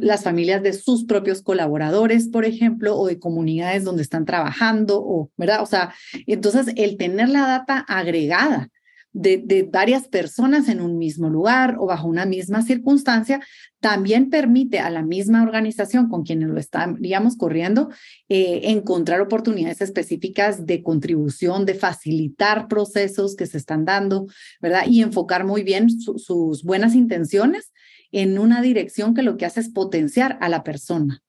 las 0.00 0.24
familias 0.24 0.62
de 0.64 0.72
sus 0.72 1.04
propios 1.04 1.40
colaboradores, 1.40 2.28
por 2.28 2.44
ejemplo, 2.44 2.98
o 2.98 3.06
de 3.06 3.20
comunidades 3.20 3.84
donde 3.84 4.02
están 4.02 4.24
trabajando, 4.24 5.00
o, 5.00 5.30
¿verdad? 5.36 5.62
O 5.62 5.66
sea, 5.66 5.94
entonces 6.26 6.74
el 6.76 6.96
tener 6.96 7.28
la 7.28 7.46
data 7.46 7.78
agregada 7.78 8.70
de, 9.14 9.68
varias 9.72 10.08
personas 10.08 10.68
en 10.68 10.80
un 10.80 10.98
mismo 10.98 11.30
lugar 11.30 11.76
o 11.78 11.86
bajo 11.86 12.08
una 12.08 12.26
misma 12.26 12.62
circunstancia, 12.62 13.40
también 13.80 14.28
permite 14.28 14.80
a 14.80 14.90
la 14.90 15.02
misma 15.02 15.42
organización 15.42 16.08
con 16.08 16.24
quienes 16.24 16.48
lo 16.48 16.58
estaríamos 16.58 17.36
corriendo 17.36 17.90
eh, 18.28 18.62
encontrar 18.64 19.20
oportunidades 19.20 19.80
específicas 19.80 20.66
de 20.66 20.82
contribución, 20.82 21.64
de 21.64 21.74
facilitar 21.74 22.66
procesos 22.66 23.36
que 23.36 23.46
se 23.46 23.56
están 23.56 23.84
dando, 23.84 24.26
¿verdad? 24.60 24.82
Y 24.88 25.00
enfocar 25.00 25.44
muy 25.44 25.62
bien 25.62 25.88
sus 25.90 26.64
buenas 26.64 26.94
intenciones 26.94 27.72
en 28.10 28.38
una 28.38 28.62
dirección 28.62 29.14
que 29.14 29.22
lo 29.22 29.36
que 29.36 29.46
hace 29.46 29.60
es 29.60 29.68
potenciar 29.68 30.38
a 30.40 30.48
la 30.48 30.64
persona 30.64 31.22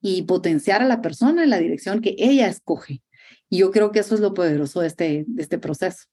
y 0.00 0.22
potenciar 0.22 0.82
a 0.82 0.86
la 0.86 1.00
persona 1.02 1.42
en 1.42 1.50
la 1.50 1.58
dirección 1.58 2.00
que 2.00 2.14
ella 2.18 2.46
escoge. 2.48 3.02
Y 3.48 3.58
yo 3.58 3.70
creo 3.72 3.90
que 3.90 4.00
eso 4.00 4.14
es 4.14 4.20
lo 4.20 4.34
poderoso 4.34 4.80
de 4.80 4.86
este, 4.86 5.24
de 5.26 5.42
este 5.42 5.58
proceso. 5.58 6.04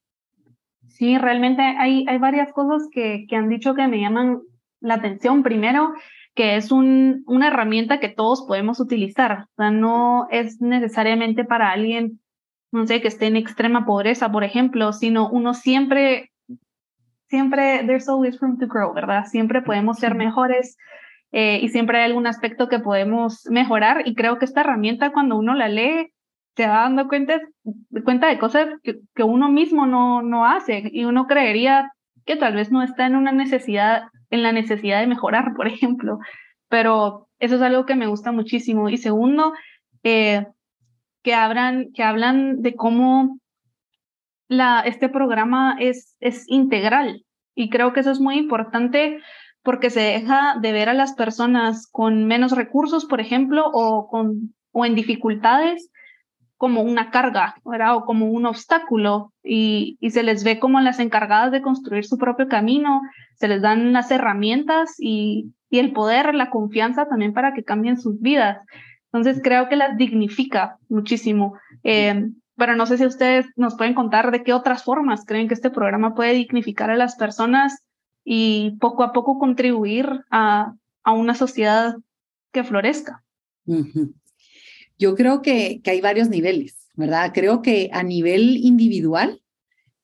Sí, 1.01 1.17
realmente 1.17 1.63
hay, 1.63 2.05
hay 2.07 2.19
varias 2.19 2.53
cosas 2.53 2.87
que, 2.91 3.25
que 3.27 3.35
han 3.35 3.49
dicho 3.49 3.73
que 3.73 3.87
me 3.87 3.99
llaman 3.99 4.41
la 4.81 4.93
atención. 4.93 5.41
Primero, 5.41 5.93
que 6.35 6.57
es 6.57 6.71
un, 6.71 7.23
una 7.25 7.47
herramienta 7.47 7.99
que 7.99 8.07
todos 8.07 8.45
podemos 8.47 8.79
utilizar. 8.79 9.47
O 9.49 9.55
sea, 9.57 9.71
no 9.71 10.27
es 10.29 10.61
necesariamente 10.61 11.43
para 11.43 11.71
alguien, 11.71 12.19
no 12.71 12.85
sé, 12.85 13.01
que 13.01 13.07
esté 13.07 13.25
en 13.25 13.35
extrema 13.35 13.83
pobreza, 13.83 14.31
por 14.31 14.43
ejemplo, 14.43 14.93
sino 14.93 15.27
uno 15.27 15.55
siempre, 15.55 16.31
siempre, 17.29 17.83
there's 17.87 18.07
always 18.07 18.39
room 18.39 18.59
to 18.59 18.67
grow, 18.67 18.93
¿verdad? 18.93 19.25
Siempre 19.25 19.63
podemos 19.63 19.97
ser 19.97 20.13
mejores 20.13 20.77
eh, 21.31 21.61
y 21.63 21.69
siempre 21.69 21.97
hay 21.97 22.11
algún 22.11 22.27
aspecto 22.27 22.69
que 22.69 22.77
podemos 22.77 23.47
mejorar. 23.49 24.07
Y 24.07 24.13
creo 24.13 24.37
que 24.37 24.45
esta 24.45 24.61
herramienta, 24.61 25.11
cuando 25.11 25.35
uno 25.35 25.55
la 25.55 25.67
lee, 25.67 26.13
se 26.55 26.67
va 26.67 26.81
dando 26.81 27.07
cuenta, 27.07 27.39
cuenta 28.03 28.27
de 28.27 28.39
cosas 28.39 28.67
que, 28.83 28.99
que, 29.15 29.23
uno 29.23 29.49
mismo 29.49 29.85
no, 29.85 30.21
no 30.21 30.45
hace 30.45 30.83
y 30.91 31.05
uno 31.05 31.27
creería 31.27 31.91
que 32.25 32.35
tal 32.35 32.55
vez 32.55 32.71
no 32.71 32.83
está 32.83 33.05
en 33.05 33.15
una 33.15 33.31
necesidad, 33.31 34.03
en 34.29 34.43
la 34.43 34.51
necesidad 34.51 34.99
de 34.99 35.07
mejorar, 35.07 35.53
por 35.55 35.67
ejemplo, 35.67 36.19
pero 36.69 37.27
eso 37.39 37.55
es 37.55 37.61
algo 37.61 37.85
que 37.85 37.95
me 37.95 38.07
gusta 38.07 38.31
muchísimo. 38.31 38.89
Y 38.89 38.97
segundo, 38.97 39.53
eh, 40.03 40.45
que, 41.23 41.33
hablan, 41.33 41.91
que 41.93 42.03
hablan 42.03 42.61
de 42.61 42.75
cómo 42.75 43.39
la, 44.47 44.81
este 44.81 45.09
programa 45.09 45.75
es, 45.79 46.15
es 46.19 46.45
integral 46.47 47.25
y 47.55 47.69
creo 47.69 47.93
que 47.93 48.01
eso 48.01 48.11
es 48.11 48.19
muy 48.19 48.37
importante 48.37 49.19
porque 49.63 49.89
se 49.89 49.99
deja 49.99 50.55
de 50.59 50.71
ver 50.71 50.89
a 50.89 50.93
las 50.93 51.13
personas 51.13 51.87
con 51.91 52.25
menos 52.25 52.53
recursos, 52.53 53.05
por 53.05 53.21
ejemplo, 53.21 53.69
o, 53.71 54.07
con, 54.07 54.55
o 54.71 54.85
en 54.85 54.95
dificultades 54.95 55.91
como 56.61 56.83
una 56.83 57.09
carga, 57.09 57.55
¿verdad? 57.65 57.95
O 57.95 58.05
como 58.05 58.27
un 58.27 58.45
obstáculo 58.45 59.33
y, 59.43 59.97
y, 59.99 60.11
se 60.11 60.21
les 60.21 60.43
ve 60.43 60.59
como 60.59 60.79
las 60.79 60.99
encargadas 60.99 61.51
de 61.51 61.63
construir 61.63 62.05
su 62.05 62.19
propio 62.19 62.47
camino, 62.47 63.01
se 63.33 63.47
les 63.47 63.63
dan 63.63 63.93
las 63.93 64.11
herramientas 64.11 64.93
y, 64.99 65.55
y 65.71 65.79
el 65.79 65.91
poder, 65.91 66.35
la 66.35 66.51
confianza 66.51 67.07
también 67.07 67.33
para 67.33 67.55
que 67.55 67.63
cambien 67.63 67.99
sus 67.99 68.21
vidas. 68.21 68.59
Entonces 69.05 69.41
creo 69.43 69.69
que 69.69 69.75
las 69.75 69.97
dignifica 69.97 70.77
muchísimo. 70.87 71.55
Eh, 71.83 72.29
pero 72.55 72.75
no 72.75 72.85
sé 72.85 72.99
si 72.99 73.07
ustedes 73.07 73.47
nos 73.55 73.73
pueden 73.73 73.95
contar 73.95 74.29
de 74.29 74.43
qué 74.43 74.53
otras 74.53 74.83
formas 74.83 75.25
creen 75.25 75.47
que 75.47 75.55
este 75.55 75.71
programa 75.71 76.13
puede 76.13 76.33
dignificar 76.33 76.91
a 76.91 76.95
las 76.95 77.15
personas 77.15 77.83
y 78.23 78.77
poco 78.79 79.01
a 79.01 79.13
poco 79.13 79.39
contribuir 79.39 80.25
a, 80.29 80.75
a 81.03 81.11
una 81.11 81.33
sociedad 81.33 81.95
que 82.51 82.63
florezca. 82.63 83.23
Yo 85.01 85.15
creo 85.15 85.41
que, 85.41 85.81
que 85.83 85.89
hay 85.89 85.99
varios 85.99 86.29
niveles, 86.29 86.87
¿verdad? 86.93 87.31
Creo 87.33 87.63
que 87.63 87.89
a 87.91 88.03
nivel 88.03 88.55
individual, 88.57 89.41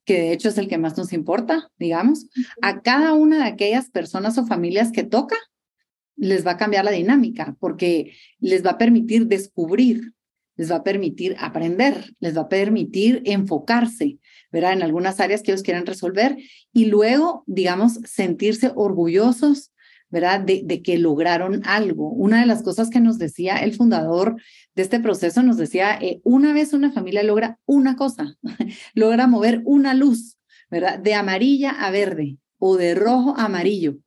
que 0.06 0.16
de 0.16 0.32
hecho 0.32 0.50
es 0.50 0.58
el 0.58 0.68
que 0.68 0.80
más 0.80 0.98
nos 0.98 1.14
importa, 1.14 1.70
digamos, 1.78 2.26
a 2.64 2.82
cada 2.82 3.14
una 3.14 3.44
de 3.44 3.52
aquellas 3.52 3.92
personas 3.92 4.40
o 4.40 4.48
familias 4.48 4.92
que 4.92 5.04
toca, 5.04 5.36
les 6.16 6.48
va 6.48 6.54
a 6.54 6.58
cambiar 6.58 6.84
la 6.84 6.90
dinámica, 6.90 7.56
porque 7.60 8.14
les 8.40 8.66
va 8.66 8.72
a 8.72 8.78
permitir 8.80 9.28
descubrir, 9.28 10.14
les 10.56 10.72
va 10.72 10.78
a 10.78 10.84
permitir 10.84 11.36
aprender, 11.38 12.16
les 12.20 12.36
va 12.36 12.42
a 12.42 12.50
permitir 12.50 13.22
enfocarse, 13.26 14.18
¿verdad? 14.52 14.74
En 14.74 14.82
algunas 14.82 15.20
áreas 15.20 15.44
que 15.44 15.52
ellos 15.52 15.62
quieran 15.62 15.86
resolver 15.86 16.38
y 16.74 16.86
luego, 16.86 17.44
digamos, 17.46 18.00
sentirse 18.04 18.72
orgullosos 18.74 19.74
¿verdad? 20.10 20.40
De, 20.42 20.62
de, 20.64 20.82
que 20.82 20.98
lograron 20.98 21.62
algo. 21.66 22.10
Una 22.10 22.40
de 22.40 22.46
las 22.46 22.64
cosas 22.64 22.90
que 22.90 23.00
nos 23.00 23.18
decía 23.18 23.58
el 23.58 23.76
fundador 23.76 24.36
de 24.76 24.84
este 24.84 25.00
proceso, 25.00 25.44
nos 25.44 25.58
decía, 25.58 25.98
eh, 26.02 26.22
una 26.24 26.54
vez 26.54 26.74
una 26.74 26.92
familia 26.92 27.24
logra 27.24 27.60
una 27.66 27.96
cosa, 27.96 28.36
logra 28.94 29.28
mover 29.28 29.62
una 29.66 29.94
luz, 29.94 30.38
¿verdad? 30.70 31.00
De 31.00 31.14
amarilla 31.14 31.72
a 31.72 31.92
verde 31.92 32.38
o 32.60 32.78
de 32.78 32.96
rojo 32.96 33.36
a 33.38 33.46
amarillo. 33.46 33.98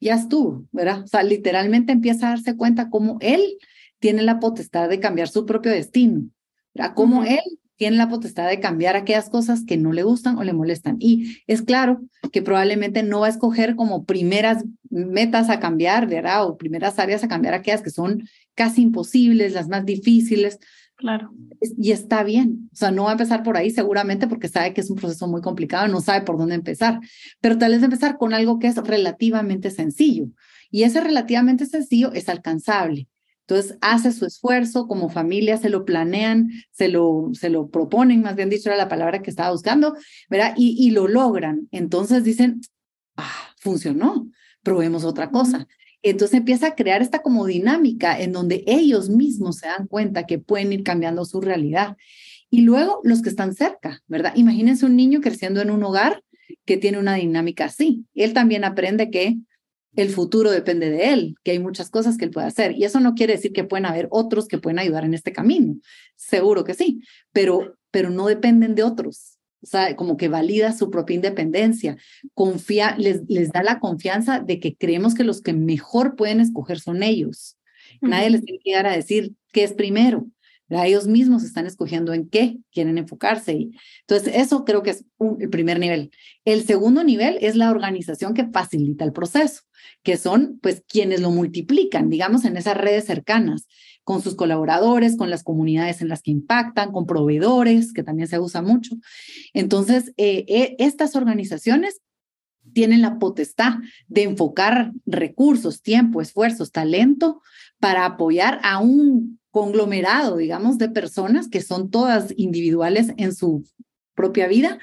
Ya 0.00 0.14
estuvo, 0.14 0.66
¿verdad? 0.72 1.02
O 1.02 1.06
sea, 1.06 1.22
literalmente 1.22 1.92
empieza 1.92 2.26
a 2.26 2.30
darse 2.30 2.56
cuenta 2.56 2.90
cómo 2.90 3.16
él 3.20 3.58
tiene 3.98 4.22
la 4.22 4.38
potestad 4.38 4.88
de 4.88 5.00
cambiar 5.00 5.28
su 5.28 5.46
propio 5.46 5.72
destino, 5.72 6.28
¿verdad? 6.74 6.92
Cómo 6.94 7.24
él 7.24 7.40
tiene 7.76 7.96
la 7.96 8.08
potestad 8.08 8.48
de 8.48 8.60
cambiar 8.60 8.96
aquellas 8.96 9.28
cosas 9.28 9.64
que 9.64 9.76
no 9.76 9.92
le 9.92 10.02
gustan 10.02 10.38
o 10.38 10.44
le 10.44 10.52
molestan. 10.52 10.96
Y 11.00 11.38
es 11.46 11.62
claro 11.62 12.00
que 12.32 12.42
probablemente 12.42 13.02
no 13.02 13.20
va 13.20 13.26
a 13.26 13.30
escoger 13.30 13.76
como 13.76 14.04
primeras 14.04 14.64
metas 14.90 15.50
a 15.50 15.60
cambiar, 15.60 16.06
¿verdad? 16.06 16.46
O 16.46 16.56
primeras 16.56 16.98
áreas 16.98 17.24
a 17.24 17.28
cambiar 17.28 17.54
aquellas 17.54 17.82
que 17.82 17.90
son 17.90 18.24
casi 18.54 18.82
imposibles, 18.82 19.52
las 19.52 19.68
más 19.68 19.84
difíciles. 19.84 20.58
Claro. 20.96 21.32
Y 21.60 21.90
está 21.90 22.22
bien. 22.22 22.70
O 22.72 22.76
sea, 22.76 22.90
no 22.92 23.04
va 23.04 23.10
a 23.10 23.12
empezar 23.12 23.42
por 23.42 23.56
ahí 23.56 23.70
seguramente 23.70 24.28
porque 24.28 24.48
sabe 24.48 24.72
que 24.72 24.80
es 24.80 24.90
un 24.90 24.96
proceso 24.96 25.26
muy 25.26 25.40
complicado, 25.40 25.88
no 25.88 26.00
sabe 26.00 26.24
por 26.24 26.38
dónde 26.38 26.54
empezar. 26.54 27.00
Pero 27.40 27.58
tal 27.58 27.72
vez 27.72 27.82
empezar 27.82 28.16
con 28.16 28.32
algo 28.32 28.58
que 28.58 28.68
es 28.68 28.76
relativamente 28.76 29.70
sencillo. 29.70 30.26
Y 30.70 30.84
ese 30.84 31.00
relativamente 31.00 31.66
sencillo 31.66 32.12
es 32.12 32.28
alcanzable. 32.28 33.08
Entonces 33.46 33.76
hace 33.82 34.10
su 34.12 34.24
esfuerzo, 34.24 34.86
como 34.86 35.10
familia 35.10 35.58
se 35.58 35.68
lo 35.68 35.84
planean, 35.84 36.50
se 36.70 36.88
lo, 36.88 37.30
se 37.34 37.50
lo 37.50 37.68
proponen, 37.68 38.22
más 38.22 38.36
bien 38.36 38.48
dicho 38.48 38.70
era 38.70 38.78
la 38.78 38.88
palabra 38.88 39.20
que 39.20 39.30
estaba 39.30 39.50
buscando, 39.50 39.94
¿verdad? 40.30 40.54
Y, 40.56 40.76
y 40.78 40.90
lo 40.90 41.08
logran. 41.08 41.68
Entonces 41.70 42.24
dicen, 42.24 42.62
ah, 43.16 43.50
funcionó, 43.58 44.30
probemos 44.62 45.04
otra 45.04 45.30
cosa. 45.30 45.66
Entonces 46.02 46.38
empieza 46.38 46.68
a 46.68 46.74
crear 46.74 47.02
esta 47.02 47.22
como 47.22 47.46
dinámica 47.46 48.18
en 48.18 48.32
donde 48.32 48.64
ellos 48.66 49.08
mismos 49.08 49.56
se 49.56 49.66
dan 49.66 49.86
cuenta 49.86 50.26
que 50.26 50.38
pueden 50.38 50.72
ir 50.72 50.82
cambiando 50.82 51.24
su 51.24 51.40
realidad. 51.40 51.96
Y 52.50 52.62
luego 52.62 53.00
los 53.04 53.22
que 53.22 53.30
están 53.30 53.54
cerca, 53.54 54.02
¿verdad? 54.06 54.32
Imagínense 54.36 54.86
un 54.86 54.96
niño 54.96 55.20
creciendo 55.20 55.60
en 55.60 55.70
un 55.70 55.82
hogar 55.82 56.22
que 56.64 56.76
tiene 56.76 56.98
una 56.98 57.14
dinámica 57.14 57.66
así. 57.66 58.04
Él 58.14 58.32
también 58.32 58.64
aprende 58.64 59.10
que 59.10 59.38
el 59.96 60.10
futuro 60.10 60.50
depende 60.50 60.90
de 60.90 61.12
él, 61.12 61.36
que 61.44 61.52
hay 61.52 61.58
muchas 61.58 61.90
cosas 61.90 62.16
que 62.16 62.24
él 62.24 62.30
puede 62.30 62.46
hacer. 62.46 62.72
Y 62.72 62.84
eso 62.84 63.00
no 63.00 63.14
quiere 63.14 63.34
decir 63.34 63.52
que 63.52 63.64
pueden 63.64 63.86
haber 63.86 64.08
otros 64.10 64.48
que 64.48 64.58
pueden 64.58 64.78
ayudar 64.78 65.04
en 65.04 65.14
este 65.14 65.32
camino. 65.32 65.76
Seguro 66.16 66.64
que 66.64 66.74
sí, 66.74 67.00
pero, 67.32 67.76
pero 67.90 68.10
no 68.10 68.26
dependen 68.26 68.74
de 68.74 68.82
otros. 68.82 69.38
O 69.62 69.66
sea, 69.66 69.96
como 69.96 70.16
que 70.16 70.28
valida 70.28 70.72
su 70.72 70.90
propia 70.90 71.14
independencia, 71.14 71.96
confía, 72.34 72.96
les, 72.98 73.22
les 73.28 73.50
da 73.50 73.62
la 73.62 73.78
confianza 73.78 74.40
de 74.40 74.60
que 74.60 74.76
creemos 74.76 75.14
que 75.14 75.24
los 75.24 75.40
que 75.40 75.54
mejor 75.54 76.16
pueden 76.16 76.40
escoger 76.40 76.80
son 76.80 77.02
ellos. 77.02 77.56
Nadie 78.00 78.30
les 78.30 78.44
tiene 78.44 78.58
que 78.62 78.70
llegar 78.70 78.86
a 78.86 78.96
decir 78.96 79.32
qué 79.52 79.64
es 79.64 79.72
primero. 79.72 80.26
Ellos 80.68 81.06
mismos 81.06 81.44
están 81.44 81.66
escogiendo 81.66 82.12
en 82.12 82.28
qué 82.28 82.58
quieren 82.72 82.98
enfocarse. 82.98 83.52
Y, 83.52 83.70
entonces, 84.00 84.34
eso 84.34 84.64
creo 84.64 84.82
que 84.82 84.90
es 84.90 85.04
el 85.38 85.48
primer 85.48 85.78
nivel. 85.78 86.10
El 86.44 86.64
segundo 86.64 87.04
nivel 87.04 87.38
es 87.40 87.54
la 87.54 87.70
organización 87.70 88.34
que 88.34 88.48
facilita 88.48 89.04
el 89.04 89.12
proceso 89.12 89.62
que 90.04 90.18
son 90.18 90.60
pues 90.62 90.84
quienes 90.86 91.20
lo 91.20 91.30
multiplican, 91.30 92.10
digamos, 92.10 92.44
en 92.44 92.56
esas 92.56 92.76
redes 92.76 93.06
cercanas, 93.06 93.66
con 94.04 94.22
sus 94.22 94.36
colaboradores, 94.36 95.16
con 95.16 95.30
las 95.30 95.42
comunidades 95.42 96.02
en 96.02 96.08
las 96.08 96.20
que 96.20 96.30
impactan, 96.30 96.92
con 96.92 97.06
proveedores, 97.06 97.92
que 97.92 98.04
también 98.04 98.28
se 98.28 98.38
usa 98.38 98.60
mucho. 98.60 98.96
Entonces, 99.54 100.12
eh, 100.18 100.44
eh, 100.46 100.76
estas 100.78 101.16
organizaciones 101.16 102.02
tienen 102.74 103.00
la 103.00 103.18
potestad 103.18 103.76
de 104.06 104.24
enfocar 104.24 104.92
recursos, 105.06 105.80
tiempo, 105.80 106.20
esfuerzos, 106.20 106.70
talento 106.70 107.40
para 107.80 108.04
apoyar 108.04 108.60
a 108.62 108.80
un 108.80 109.40
conglomerado, 109.50 110.36
digamos, 110.36 110.76
de 110.76 110.90
personas 110.90 111.48
que 111.48 111.62
son 111.62 111.90
todas 111.90 112.34
individuales 112.36 113.12
en 113.16 113.34
su 113.34 113.64
propia 114.14 114.48
vida, 114.48 114.78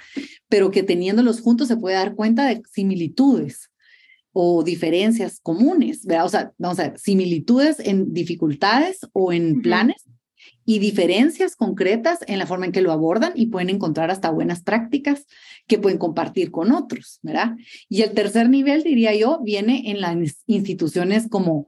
pero 0.50 0.72
que 0.72 0.82
teniéndolos 0.82 1.41
juntos 1.41 1.67
se 1.67 1.78
puede 1.78 1.95
dar 1.95 2.15
cuenta 2.15 2.45
de 2.48 2.63
similitudes 2.72 3.70
o 4.34 4.63
diferencias 4.63 5.39
comunes, 5.41 6.06
¿verdad? 6.06 6.26
O 6.26 6.30
sea, 6.30 6.54
vamos 6.58 6.80
a 6.80 6.89
ver, 6.89 7.00
similitudes 7.00 7.80
en 7.80 8.13
dificultades 8.13 9.00
o 9.13 9.34
en 9.34 9.62
planes 9.62 10.06
y 10.65 10.80
diferencias 10.80 11.56
concretas 11.56 12.20
en 12.28 12.39
la 12.39 12.46
forma 12.46 12.65
en 12.65 12.72
que 12.72 12.82
lo 12.82 12.91
abordan 12.91 13.34
y 13.36 13.48
pueden 13.48 13.70
encontrar 13.70 14.12
hasta 14.12 14.30
buenas 14.30 14.62
prácticas 14.62 15.26
que 15.67 15.78
pueden 15.78 15.98
compartir 15.98 16.52
con 16.52 16.72
otros, 16.72 17.20
¿verdad? 17.22 17.56
Y 17.89 18.04
el 18.04 18.13
tercer 18.13 18.50
nivel, 18.50 18.84
diría 18.84 19.13
yo, 19.15 19.39
viene 19.44 19.89
en 19.91 20.02
las 20.02 20.15
instituciones 20.48 21.28
como 21.30 21.67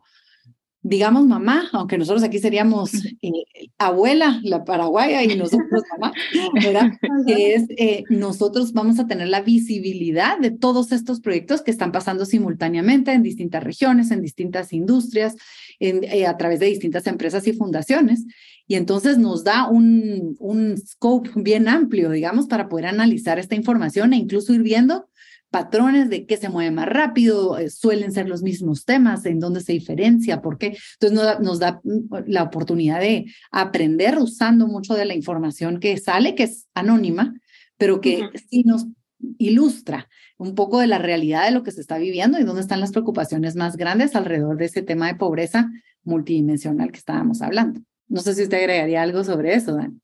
digamos 0.84 1.26
mamá, 1.26 1.69
aunque 1.72 1.98
nosotros 1.98 2.24
aquí 2.24 2.39
seríamos 2.39 2.91
eh, 3.22 3.32
abuela, 3.78 4.39
la 4.43 4.65
paraguaya 4.65 5.24
y 5.24 5.38
nosotros 5.38 5.84
mamá, 5.98 6.13
¿verdad? 6.54 6.91
que 7.28 7.56
es 7.56 7.63
eh, 7.78 8.04
nosotros 8.10 8.74
vamos 8.74 9.00
a 9.00 9.08
tener 9.08 9.30
la 9.30 9.41
visibilidad 9.41 10.38
de 10.38 10.52
todos 10.52 10.91
estos 10.91 11.22
proyectos 11.22 11.62
que 11.62 11.72
están 11.72 11.93
pasando 11.93 12.26
simultáneamente 12.26 13.13
en 13.13 13.24
distintas 13.24 13.63
regiones, 13.63 14.12
en 14.12 14.22
distintas 14.22 14.74
industrias, 14.74 15.36
en, 15.80 16.04
eh, 16.04 16.28
a 16.28 16.36
través 16.36 16.60
de 16.60 16.65
distintas 16.65 17.08
empresas 17.08 17.48
y 17.48 17.54
fundaciones. 17.54 18.26
Y 18.67 18.76
entonces 18.76 19.17
nos 19.17 19.43
da 19.43 19.69
un, 19.69 20.36
un 20.39 20.78
scope 20.78 21.30
bien 21.36 21.67
amplio, 21.67 22.10
digamos, 22.10 22.48
para 22.48 22.67
poder 22.67 22.88
analizar 22.88 23.39
esta 23.39 23.56
información 23.56 24.13
e 24.13 24.17
incluso 24.17 24.54
ir 24.54 24.63
viendo 24.63 25.08
patrones 25.53 26.09
de 26.09 26.25
qué 26.25 26.35
se 26.35 26.49
mueve 26.49 26.71
más 26.71 26.87
rápido, 26.87 27.59
eh, 27.59 27.69
suelen 27.69 28.11
ser 28.11 28.27
los 28.27 28.41
mismos 28.41 28.85
temas, 28.85 29.23
en 29.27 29.39
dónde 29.39 29.61
se 29.61 29.71
diferencia, 29.71 30.41
por 30.41 30.57
qué. 30.57 30.75
Entonces 30.99 31.39
nos 31.41 31.59
da, 31.59 31.79
mm, 31.83 32.23
la 32.25 32.41
oportunidad 32.41 32.99
de 32.99 33.27
aprender 33.51 34.17
usando 34.17 34.65
mucho 34.65 34.95
de 34.95 35.05
la 35.05 35.13
información 35.13 35.79
que 35.79 35.95
sale, 35.97 36.33
que 36.33 36.43
es 36.43 36.67
anónima, 36.73 37.35
pero 37.77 38.01
que 38.01 38.29
sí 38.49 38.63
nos 38.63 38.87
ilustra 39.37 40.09
un 40.37 40.55
poco 40.55 40.79
de 40.79 40.87
la 40.87 40.97
realidad 40.97 41.45
de 41.45 41.51
lo 41.51 41.61
que 41.61 41.71
se 41.71 41.81
está 41.81 41.99
viviendo 41.99 42.39
y 42.39 42.43
dónde 42.45 42.61
están 42.61 42.79
las 42.79 42.91
preocupaciones 42.91 43.55
más 43.55 43.77
grandes 43.77 44.15
alrededor 44.15 44.57
de 44.57 44.65
ese 44.65 44.81
tema 44.81 45.05
de 45.05 45.15
pobreza 45.15 45.69
multidimensional 46.03 46.91
que 46.91 46.97
estábamos 46.97 47.43
hablando. 47.43 47.79
No 48.07 48.21
sé 48.21 48.33
si 48.33 48.41
usted 48.41 48.57
agregaría 48.57 49.03
algo 49.03 49.23
sobre 49.23 49.53
eso, 49.53 49.75
Dan. 49.75 50.01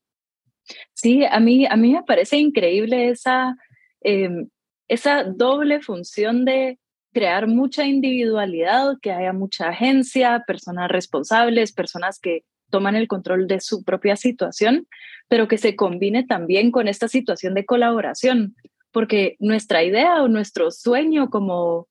Sí, 0.94 1.24
a 1.28 1.40
mí, 1.40 1.66
a 1.66 1.74
mí 1.74 1.92
me 1.92 2.04
parece 2.04 2.36
increíble 2.36 3.08
esa 3.10 3.56
em, 4.02 4.48
esa 4.90 5.22
doble 5.22 5.80
función 5.80 6.44
de 6.44 6.80
crear 7.12 7.46
mucha 7.46 7.86
individualidad, 7.86 8.98
que 9.00 9.12
haya 9.12 9.32
mucha 9.32 9.68
agencia, 9.68 10.42
personas 10.46 10.90
responsables, 10.90 11.72
personas 11.72 12.18
que 12.18 12.42
toman 12.70 12.96
el 12.96 13.06
control 13.06 13.46
de 13.46 13.60
su 13.60 13.84
propia 13.84 14.16
situación, 14.16 14.88
pero 15.28 15.46
que 15.46 15.58
se 15.58 15.76
combine 15.76 16.24
también 16.24 16.72
con 16.72 16.88
esta 16.88 17.06
situación 17.06 17.54
de 17.54 17.64
colaboración, 17.64 18.56
porque 18.90 19.36
nuestra 19.38 19.84
idea 19.84 20.24
o 20.24 20.28
nuestro 20.28 20.72
sueño 20.72 21.30
como 21.30 21.86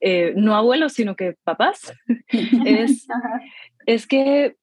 eh, 0.00 0.34
no 0.36 0.56
abuelos, 0.56 0.94
sino 0.94 1.14
que 1.14 1.36
papás, 1.44 1.92
es, 2.66 3.06
es 3.86 4.06
que 4.08 4.56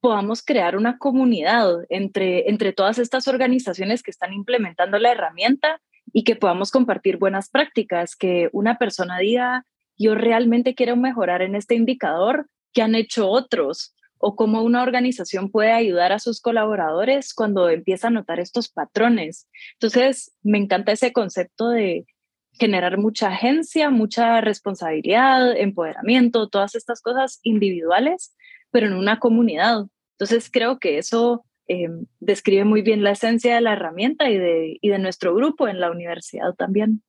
podamos 0.00 0.44
crear 0.44 0.76
una 0.76 0.98
comunidad 0.98 1.86
entre, 1.88 2.50
entre 2.50 2.74
todas 2.74 2.98
estas 2.98 3.28
organizaciones 3.28 4.02
que 4.02 4.10
están 4.10 4.34
implementando 4.34 4.98
la 4.98 5.12
herramienta 5.12 5.80
y 6.12 6.24
que 6.24 6.36
podamos 6.36 6.70
compartir 6.70 7.18
buenas 7.18 7.50
prácticas, 7.50 8.16
que 8.16 8.48
una 8.52 8.78
persona 8.78 9.18
diga, 9.18 9.64
yo 9.98 10.14
realmente 10.14 10.74
quiero 10.74 10.96
mejorar 10.96 11.42
en 11.42 11.54
este 11.54 11.74
indicador 11.74 12.48
que 12.72 12.82
han 12.82 12.94
hecho 12.94 13.28
otros, 13.28 13.94
o 14.24 14.36
cómo 14.36 14.62
una 14.62 14.84
organización 14.84 15.50
puede 15.50 15.72
ayudar 15.72 16.12
a 16.12 16.20
sus 16.20 16.40
colaboradores 16.40 17.34
cuando 17.34 17.68
empieza 17.68 18.06
a 18.06 18.12
notar 18.12 18.38
estos 18.38 18.68
patrones. 18.68 19.48
Entonces, 19.72 20.32
me 20.42 20.58
encanta 20.58 20.92
ese 20.92 21.12
concepto 21.12 21.70
de 21.70 22.06
generar 22.52 22.98
mucha 22.98 23.28
agencia, 23.28 23.90
mucha 23.90 24.40
responsabilidad, 24.40 25.56
empoderamiento, 25.56 26.48
todas 26.48 26.76
estas 26.76 27.02
cosas 27.02 27.40
individuales, 27.42 28.32
pero 28.70 28.86
en 28.86 28.92
una 28.92 29.18
comunidad. 29.18 29.86
Entonces, 30.12 30.48
creo 30.52 30.78
que 30.78 30.98
eso 30.98 31.44
eh, 31.72 31.90
describe 32.20 32.64
muy 32.64 32.82
bien 32.82 33.02
la 33.02 33.12
esencia 33.12 33.54
de 33.54 33.60
la 33.60 33.72
herramienta 33.72 34.28
y 34.28 34.38
de, 34.38 34.78
y 34.80 34.88
de 34.88 34.98
nuestro 34.98 35.34
grupo 35.34 35.68
en 35.68 35.80
la 35.80 35.90
universidad 35.90 36.54
también. 36.54 37.02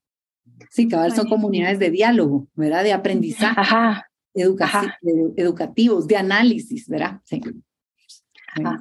Sí, 0.70 0.88
cabal, 0.88 1.14
son 1.14 1.28
comunidades 1.28 1.80
de 1.80 1.90
diálogo, 1.90 2.48
¿verdad? 2.56 2.84
De 2.84 2.94
aprendizaje, 2.94 3.60
Ajá. 3.60 4.08
educativos, 4.34 6.08
de 6.08 6.18
análisis, 6.18 6.88
¿verdad? 6.88 7.22
Sí. 7.24 7.42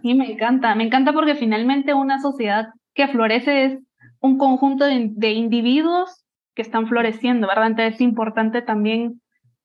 Sí, 0.02 0.14
me 0.14 0.30
encanta, 0.30 0.74
me 0.74 0.84
encanta 0.84 1.12
porque 1.12 1.34
finalmente 1.34 1.94
una 1.94 2.20
sociedad 2.20 2.68
que 2.94 3.08
florece 3.08 3.64
es 3.64 3.78
un 4.20 4.36
conjunto 4.36 4.84
de, 4.84 5.10
de 5.12 5.30
individuos 5.32 6.24
que 6.54 6.62
están 6.62 6.86
floreciendo, 6.86 7.46
¿verdad? 7.46 7.68
Entonces 7.68 7.94
es 7.94 8.00
importante 8.02 8.60
también 8.60 9.22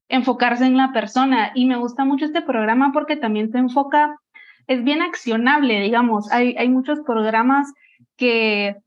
enfocarse 0.10 0.65
en 0.65 0.77
la 0.77 0.93
persona 0.93 1.51
y 1.53 1.65
me 1.65 1.75
gusta 1.77 2.06
mucho 2.06 2.25
este 2.25 2.41
programa 2.41 2.91
porque 2.93 3.17
también 3.17 3.51
se 3.51 3.58
enfoca 3.58 4.17
es 4.67 4.84
bien 4.84 5.01
accionable, 5.01 5.82
digamos. 5.82 6.32
Hay, 6.32 6.56
hay 6.58 6.69
muchos 6.69 6.99
programas 7.01 7.73
que 8.15 8.77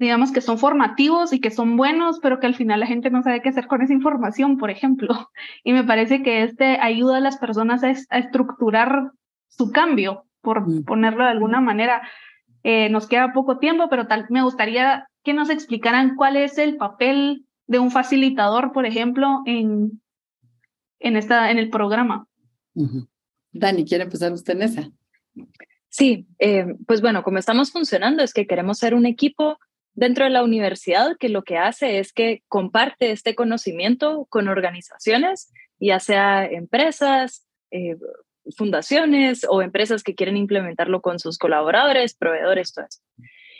digamos 0.00 0.32
que 0.32 0.40
son 0.40 0.58
formativos 0.58 1.34
y 1.34 1.40
que 1.40 1.50
son 1.50 1.76
buenos, 1.76 2.20
pero 2.20 2.40
que 2.40 2.46
al 2.46 2.54
final 2.54 2.80
la 2.80 2.86
gente 2.86 3.10
no 3.10 3.22
sabe 3.22 3.42
qué 3.42 3.50
hacer 3.50 3.66
con 3.66 3.82
esa 3.82 3.92
información, 3.92 4.56
por 4.56 4.70
ejemplo. 4.70 5.30
Y 5.64 5.74
me 5.74 5.84
parece 5.84 6.22
que 6.22 6.42
este 6.42 6.78
ayuda 6.80 7.18
a 7.18 7.20
las 7.20 7.36
personas 7.36 7.84
a, 7.84 7.90
estructurar 7.90 9.12
su 9.48 9.70
cambio, 9.70 10.24
por 10.40 10.66
mm. 10.66 10.84
ponerlo 10.84 11.24
de 11.24 11.30
alguna 11.30 11.60
manera. 11.60 12.00
Eh, 12.62 12.88
nos 12.88 13.06
queda 13.06 13.34
poco 13.34 13.58
tiempo, 13.58 13.88
pero 13.90 14.06
tal, 14.06 14.26
me 14.30 14.42
gustaría 14.42 15.06
que 15.22 15.34
nos 15.34 15.50
explicaran 15.50 16.16
cuál 16.16 16.36
es 16.36 16.56
el 16.56 16.78
papel 16.78 17.44
de 17.66 17.78
un 17.78 17.90
facilitador, 17.90 18.72
por 18.72 18.86
ejemplo, 18.86 19.42
en, 19.44 20.00
en, 20.98 21.16
esta, 21.16 21.50
en 21.50 21.58
el 21.58 21.68
programa. 21.68 22.26
Dani, 23.52 23.84
¿quiere 23.84 24.04
empezar 24.04 24.32
usted 24.32 24.54
en 24.54 24.62
esa? 24.62 24.90
Sí, 25.88 26.28
eh, 26.38 26.66
pues 26.86 27.00
bueno, 27.00 27.22
como 27.22 27.38
estamos 27.38 27.72
funcionando 27.72 28.22
es 28.22 28.32
que 28.32 28.46
queremos 28.46 28.78
ser 28.78 28.94
un 28.94 29.06
equipo 29.06 29.58
dentro 29.92 30.24
de 30.24 30.30
la 30.30 30.44
universidad 30.44 31.16
que 31.18 31.28
lo 31.28 31.42
que 31.42 31.58
hace 31.58 31.98
es 31.98 32.12
que 32.12 32.42
comparte 32.48 33.10
este 33.10 33.34
conocimiento 33.34 34.26
con 34.30 34.48
organizaciones, 34.48 35.52
ya 35.80 35.98
sea 35.98 36.46
empresas, 36.46 37.46
eh, 37.72 37.96
fundaciones 38.56 39.44
o 39.48 39.62
empresas 39.62 40.02
que 40.02 40.14
quieren 40.14 40.36
implementarlo 40.36 41.00
con 41.02 41.18
sus 41.18 41.38
colaboradores, 41.38 42.14
proveedores, 42.14 42.72
todo 42.72 42.86
eso. 42.86 43.00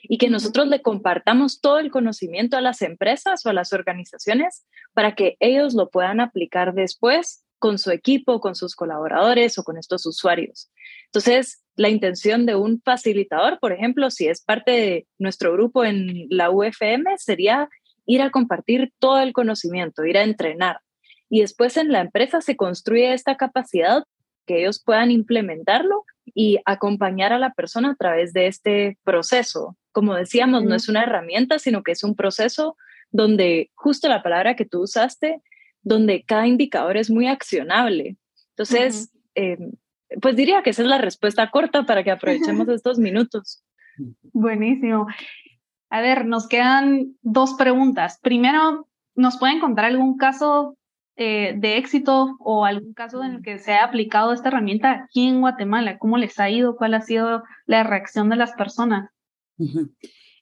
Y 0.03 0.19
que 0.19 0.31
nosotros 0.31 0.69
le 0.69 0.83
compartamos 0.83 1.61
todo 1.61 1.79
el 1.79 1.91
conocimiento 1.91 2.57
a 2.57 2.61
las 2.61 2.81
empresas 2.81 3.45
o 3.45 3.51
a 3.51 3.53
las 3.53 3.73
organizaciones 3.73 4.65
para 4.95 5.15
que 5.15 5.37
ellos 5.41 5.75
lo 5.75 5.91
puedan 5.91 6.21
aplicar 6.21 6.75
después 6.75 7.45
con 7.61 7.79
su 7.79 7.93
equipo, 7.93 8.41
con 8.41 8.57
sus 8.57 8.75
colaboradores 8.75 9.57
o 9.59 9.63
con 9.63 9.77
estos 9.77 10.07
usuarios. 10.07 10.73
Entonces, 11.07 11.63
la 11.77 11.91
intención 11.91 12.47
de 12.47 12.57
un 12.57 12.81
facilitador, 12.83 13.61
por 13.61 13.73
ejemplo, 13.73 14.11
si 14.11 14.27
es 14.27 14.43
parte 14.43 14.73
de 14.73 15.07
nuestro 15.19 15.53
grupo 15.53 15.85
en 15.85 16.27
la 16.31 16.51
UFM, 16.51 17.17
sería 17.19 17.69
ir 18.07 18.23
a 18.23 18.31
compartir 18.31 18.93
todo 18.99 19.21
el 19.21 19.33
conocimiento, 19.33 20.05
ir 20.05 20.19
a 20.19 20.25
entrenar. 20.25 20.81
Y 21.29 21.43
después 21.43 21.77
en 21.77 21.93
la 21.93 22.01
empresa 22.01 22.41
se 22.41 22.57
construye 22.57 23.13
esta 23.13 23.37
capacidad 23.37 24.05
que 24.47 24.61
ellos 24.61 24.83
puedan 24.85 25.11
implementarlo 25.11 26.05
y 26.35 26.59
acompañar 26.65 27.33
a 27.33 27.39
la 27.39 27.53
persona 27.53 27.93
a 27.93 27.95
través 27.95 28.33
de 28.33 28.47
este 28.47 28.99
proceso. 29.05 29.77
Como 29.93 30.15
decíamos, 30.15 30.65
no 30.65 30.75
es 30.75 30.89
una 30.89 31.03
herramienta, 31.03 31.59
sino 31.59 31.83
que 31.83 31.93
es 31.93 32.03
un 32.03 32.17
proceso 32.17 32.77
donde 33.13 33.71
justo 33.75 34.09
la 34.09 34.23
palabra 34.23 34.57
que 34.57 34.65
tú 34.65 34.83
usaste, 34.83 35.41
donde 35.83 36.23
cada 36.25 36.47
indicador 36.47 36.97
es 36.97 37.11
muy 37.11 37.27
accionable. 37.27 38.17
Entonces, 38.51 39.13
em, 39.35 39.73
pues 40.21 40.37
diría 40.37 40.63
que 40.63 40.71
esa 40.71 40.83
es 40.83 40.89
la 40.89 40.99
respuesta 40.99 41.51
corta 41.51 41.85
para 41.85 42.03
que 42.03 42.11
aprovechemos 42.11 42.69
estos 42.69 42.99
minutos. 42.99 43.63
Buenísimo. 44.33 45.07
A 45.89 46.01
ver, 46.01 46.25
nos 46.25 46.49
quedan 46.49 47.17
dos 47.23 47.55
preguntas. 47.55 48.19
Primero, 48.21 48.89
¿nos 49.15 49.39
pueden 49.39 49.61
contar 49.61 49.87
algún 49.87 50.17
caso 50.17 50.77
eh, 51.17 51.55
de 51.57 51.77
éxito 51.77 52.37
o 52.41 52.65
algún 52.65 52.95
caso 52.95 53.23
en 53.23 53.33
el 53.33 53.43
que 53.43 53.59
se 53.59 53.73
ha 53.73 53.85
aplicado 53.85 54.33
esta 54.33 54.49
herramienta 54.49 55.05
aquí 55.05 55.29
en 55.29 55.41
Guatemala? 55.41 55.99
¿Cómo 55.99 56.17
les 56.17 56.39
ha 56.39 56.49
ido? 56.49 56.77
¿Cuál 56.77 56.95
ha 56.95 57.03
sido 57.03 57.43
la 57.67 57.83
reacción 57.83 58.29
de 58.31 58.37
las 58.37 58.53
personas? 58.53 59.11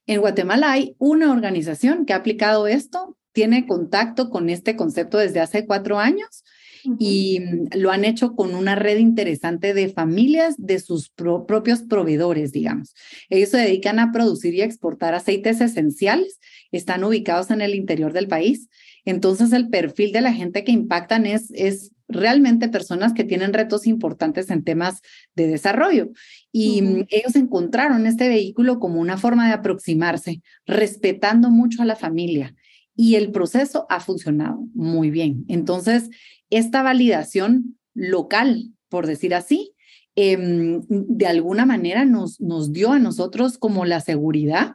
En 0.06 0.20
Guatemala 0.22 0.72
hay 0.72 0.96
una 0.96 1.30
organización 1.30 2.06
que 2.06 2.14
ha 2.14 2.16
aplicado 2.16 2.66
esto, 2.66 3.17
tiene 3.38 3.68
contacto 3.68 4.30
con 4.30 4.50
este 4.50 4.74
concepto 4.74 5.16
desde 5.16 5.38
hace 5.38 5.64
cuatro 5.64 6.00
años 6.00 6.42
y 6.98 7.38
lo 7.70 7.92
han 7.92 8.04
hecho 8.04 8.34
con 8.34 8.56
una 8.56 8.74
red 8.74 8.98
interesante 8.98 9.74
de 9.74 9.90
familias 9.90 10.56
de 10.58 10.80
sus 10.80 11.10
propios 11.10 11.82
proveedores, 11.82 12.50
digamos. 12.50 12.96
Ellos 13.30 13.50
se 13.50 13.58
dedican 13.58 14.00
a 14.00 14.10
producir 14.10 14.54
y 14.54 14.62
exportar 14.62 15.14
aceites 15.14 15.60
esenciales, 15.60 16.40
están 16.72 17.04
ubicados 17.04 17.52
en 17.52 17.60
el 17.60 17.76
interior 17.76 18.12
del 18.12 18.26
país. 18.26 18.68
Entonces, 19.04 19.52
el 19.52 19.68
perfil 19.68 20.10
de 20.10 20.20
la 20.20 20.32
gente 20.32 20.64
que 20.64 20.72
impactan 20.72 21.24
es, 21.24 21.52
es 21.52 21.92
realmente 22.08 22.68
personas 22.68 23.12
que 23.12 23.22
tienen 23.22 23.52
retos 23.52 23.86
importantes 23.86 24.50
en 24.50 24.64
temas 24.64 25.00
de 25.36 25.46
desarrollo. 25.46 26.08
Y 26.50 27.06
ellos 27.10 27.36
encontraron 27.36 28.04
este 28.06 28.28
vehículo 28.28 28.80
como 28.80 29.00
una 29.00 29.16
forma 29.16 29.46
de 29.46 29.54
aproximarse, 29.54 30.42
respetando 30.66 31.50
mucho 31.50 31.82
a 31.82 31.86
la 31.86 31.94
familia. 31.94 32.56
Y 33.00 33.14
el 33.14 33.30
proceso 33.30 33.86
ha 33.90 34.00
funcionado 34.00 34.58
muy 34.74 35.10
bien. 35.10 35.44
Entonces, 35.46 36.10
esta 36.50 36.82
validación 36.82 37.78
local, 37.94 38.72
por 38.88 39.06
decir 39.06 39.36
así, 39.36 39.72
em, 40.16 40.82
de 40.88 41.26
alguna 41.28 41.64
manera 41.64 42.04
nos, 42.04 42.40
nos 42.40 42.72
dio 42.72 42.90
a 42.90 42.98
nosotros 42.98 43.56
como 43.56 43.84
la 43.84 44.00
seguridad 44.00 44.74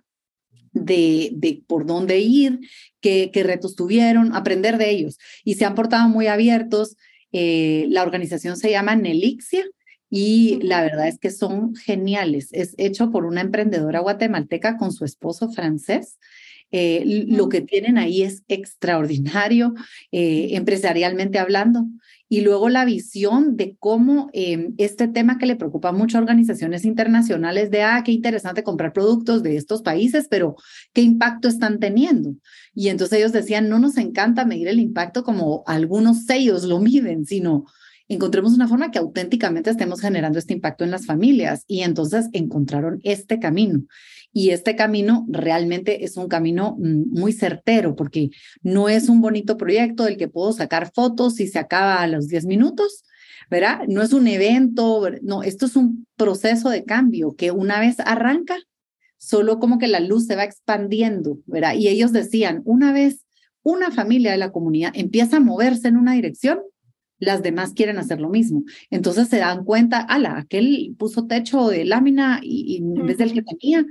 de, 0.72 1.32
de, 1.34 1.64
por 1.68 1.86
dónde 1.86 2.20
ir, 2.20 2.62
qué, 3.02 3.30
qué, 3.34 3.44
retos 3.44 3.76
tuvieron, 3.76 4.34
aprender 4.34 4.78
de 4.78 4.92
ellos. 4.92 5.18
Y 5.44 5.56
se 5.56 5.66
han 5.66 5.76
portado 5.76 6.08
muy 6.08 6.28
abiertos. 6.28 6.96
Eh, 7.34 7.88
la 7.90 8.04
organización 8.04 8.56
se 8.56 8.72
llama 8.72 8.96
Nelixia 8.96 9.66
y 10.10 10.62
la 10.62 10.82
verdad 10.82 11.10
es 11.10 11.20
que 11.20 11.30
son 11.30 11.76
geniales. 11.76 12.48
Es 12.54 12.74
hecho 12.78 13.12
por 13.12 13.26
una 13.26 13.42
emprendedora 13.42 14.00
guatemalteca 14.00 14.78
con 14.78 14.94
su 14.94 15.04
esposo 15.04 15.52
francés 15.52 16.20
eh, 16.76 17.26
lo 17.28 17.50
que 17.50 17.62
tienen 17.62 18.00
ahí 18.00 18.24
es 18.24 18.44
extraordinario, 18.48 19.76
eh, 20.12 20.50
empresarialmente 20.54 21.38
hablando. 21.38 21.86
Y 22.28 22.42
luego 22.42 22.68
la 22.68 22.84
visión 22.84 23.58
de 23.58 23.78
cómo 23.78 24.32
em, 24.34 24.74
este 24.80 25.08
tema 25.08 25.38
que 25.38 25.46
le 25.46 25.56
preocupa 25.56 25.92
mucho 25.92 26.18
a 26.18 26.22
organizaciones 26.22 26.84
internacionales 26.84 27.70
de, 27.70 27.84
ah, 27.84 28.02
qué 28.04 28.12
interesante 28.12 28.64
comprar 28.64 28.92
productos 28.92 29.44
de 29.44 29.56
estos 29.56 29.84
países, 29.84 30.28
pero 30.28 30.56
¿qué 30.94 31.02
impacto 31.02 31.48
están 31.48 31.80
teniendo? 31.80 32.34
Y 32.74 32.88
entonces 32.88 33.20
ellos 33.20 33.34
decían, 33.34 33.70
no 33.70 33.78
nos 33.78 33.98
encanta 33.98 34.44
medir 34.44 34.68
el 34.68 34.80
impacto 34.80 35.24
como 35.24 35.64
algunos 35.68 36.26
sellos 36.26 36.64
lo 36.64 36.80
miden, 36.80 37.26
sino 37.28 37.66
encontremos 38.14 38.54
una 38.54 38.68
forma 38.68 38.92
que 38.92 39.00
auténticamente 39.00 39.70
estemos 39.70 40.02
generando 40.02 40.40
este 40.40 40.54
impacto 40.54 40.84
en 40.84 40.92
las 40.92 41.06
familias. 41.06 41.64
Y 41.68 41.82
entonces 41.82 42.30
encontraron 42.34 43.00
este 43.04 43.40
camino. 43.40 43.84
Y 44.32 44.50
este 44.50 44.76
camino 44.76 45.26
realmente 45.30 46.04
es 46.04 46.18
un 46.18 46.28
camino 46.28 46.76
mm, 46.80 47.20
muy 47.20 47.32
certero 47.34 47.96
porque 47.96 48.32
no 48.64 48.90
es 48.90 49.08
un 49.08 49.22
bonito 49.22 49.58
proyecto 49.58 50.06
del 50.06 50.18
que 50.18 50.28
puedo 50.28 50.52
sacar 50.54 50.92
fotos 50.94 51.40
y 51.40 51.48
se 51.48 51.60
acaba 51.60 52.02
a 52.02 52.08
los 52.08 52.28
10 52.28 52.46
minutos, 52.46 53.04
¿verdad? 53.50 53.82
No 53.88 54.02
es 54.02 54.12
un 54.12 54.28
evento, 54.28 55.08
no, 55.22 55.44
esto 55.44 55.68
es 55.68 55.76
un 55.76 56.08
proceso 56.16 56.70
de 56.70 56.84
cambio 56.84 57.36
que 57.36 57.52
una 57.52 57.80
vez 57.80 58.00
arranca, 58.00 58.58
solo 59.18 59.60
como 59.60 59.78
que 59.78 59.88
la 59.88 60.00
luz 60.00 60.26
se 60.26 60.36
va 60.36 60.44
expandiendo, 60.44 61.38
¿verdad? 61.46 61.76
Y 61.76 61.88
ellos 61.88 62.12
decían, 62.12 62.62
una 62.66 62.92
vez 62.92 63.24
una 63.62 63.92
familia 63.92 64.32
de 64.32 64.38
la 64.38 64.52
comunidad 64.52 64.92
empieza 64.94 65.38
a 65.38 65.42
moverse 65.42 65.88
en 65.88 65.98
una 65.98 66.14
dirección, 66.14 66.60
las 67.24 67.42
demás 67.44 67.74
quieren 67.74 67.98
hacer 67.98 68.20
lo 68.22 68.30
mismo. 68.30 68.64
Entonces 68.90 69.28
se 69.30 69.38
dan 69.38 69.64
cuenta, 69.64 70.00
ala, 70.00 70.38
aquel 70.38 70.96
puso 70.98 71.26
techo 71.28 71.70
de 71.70 71.86
lámina 71.86 72.40
y, 72.42 72.78
en 72.78 73.06
vez 73.06 73.18
del 73.18 73.34
que 73.34 73.44
tenía, 73.44 73.86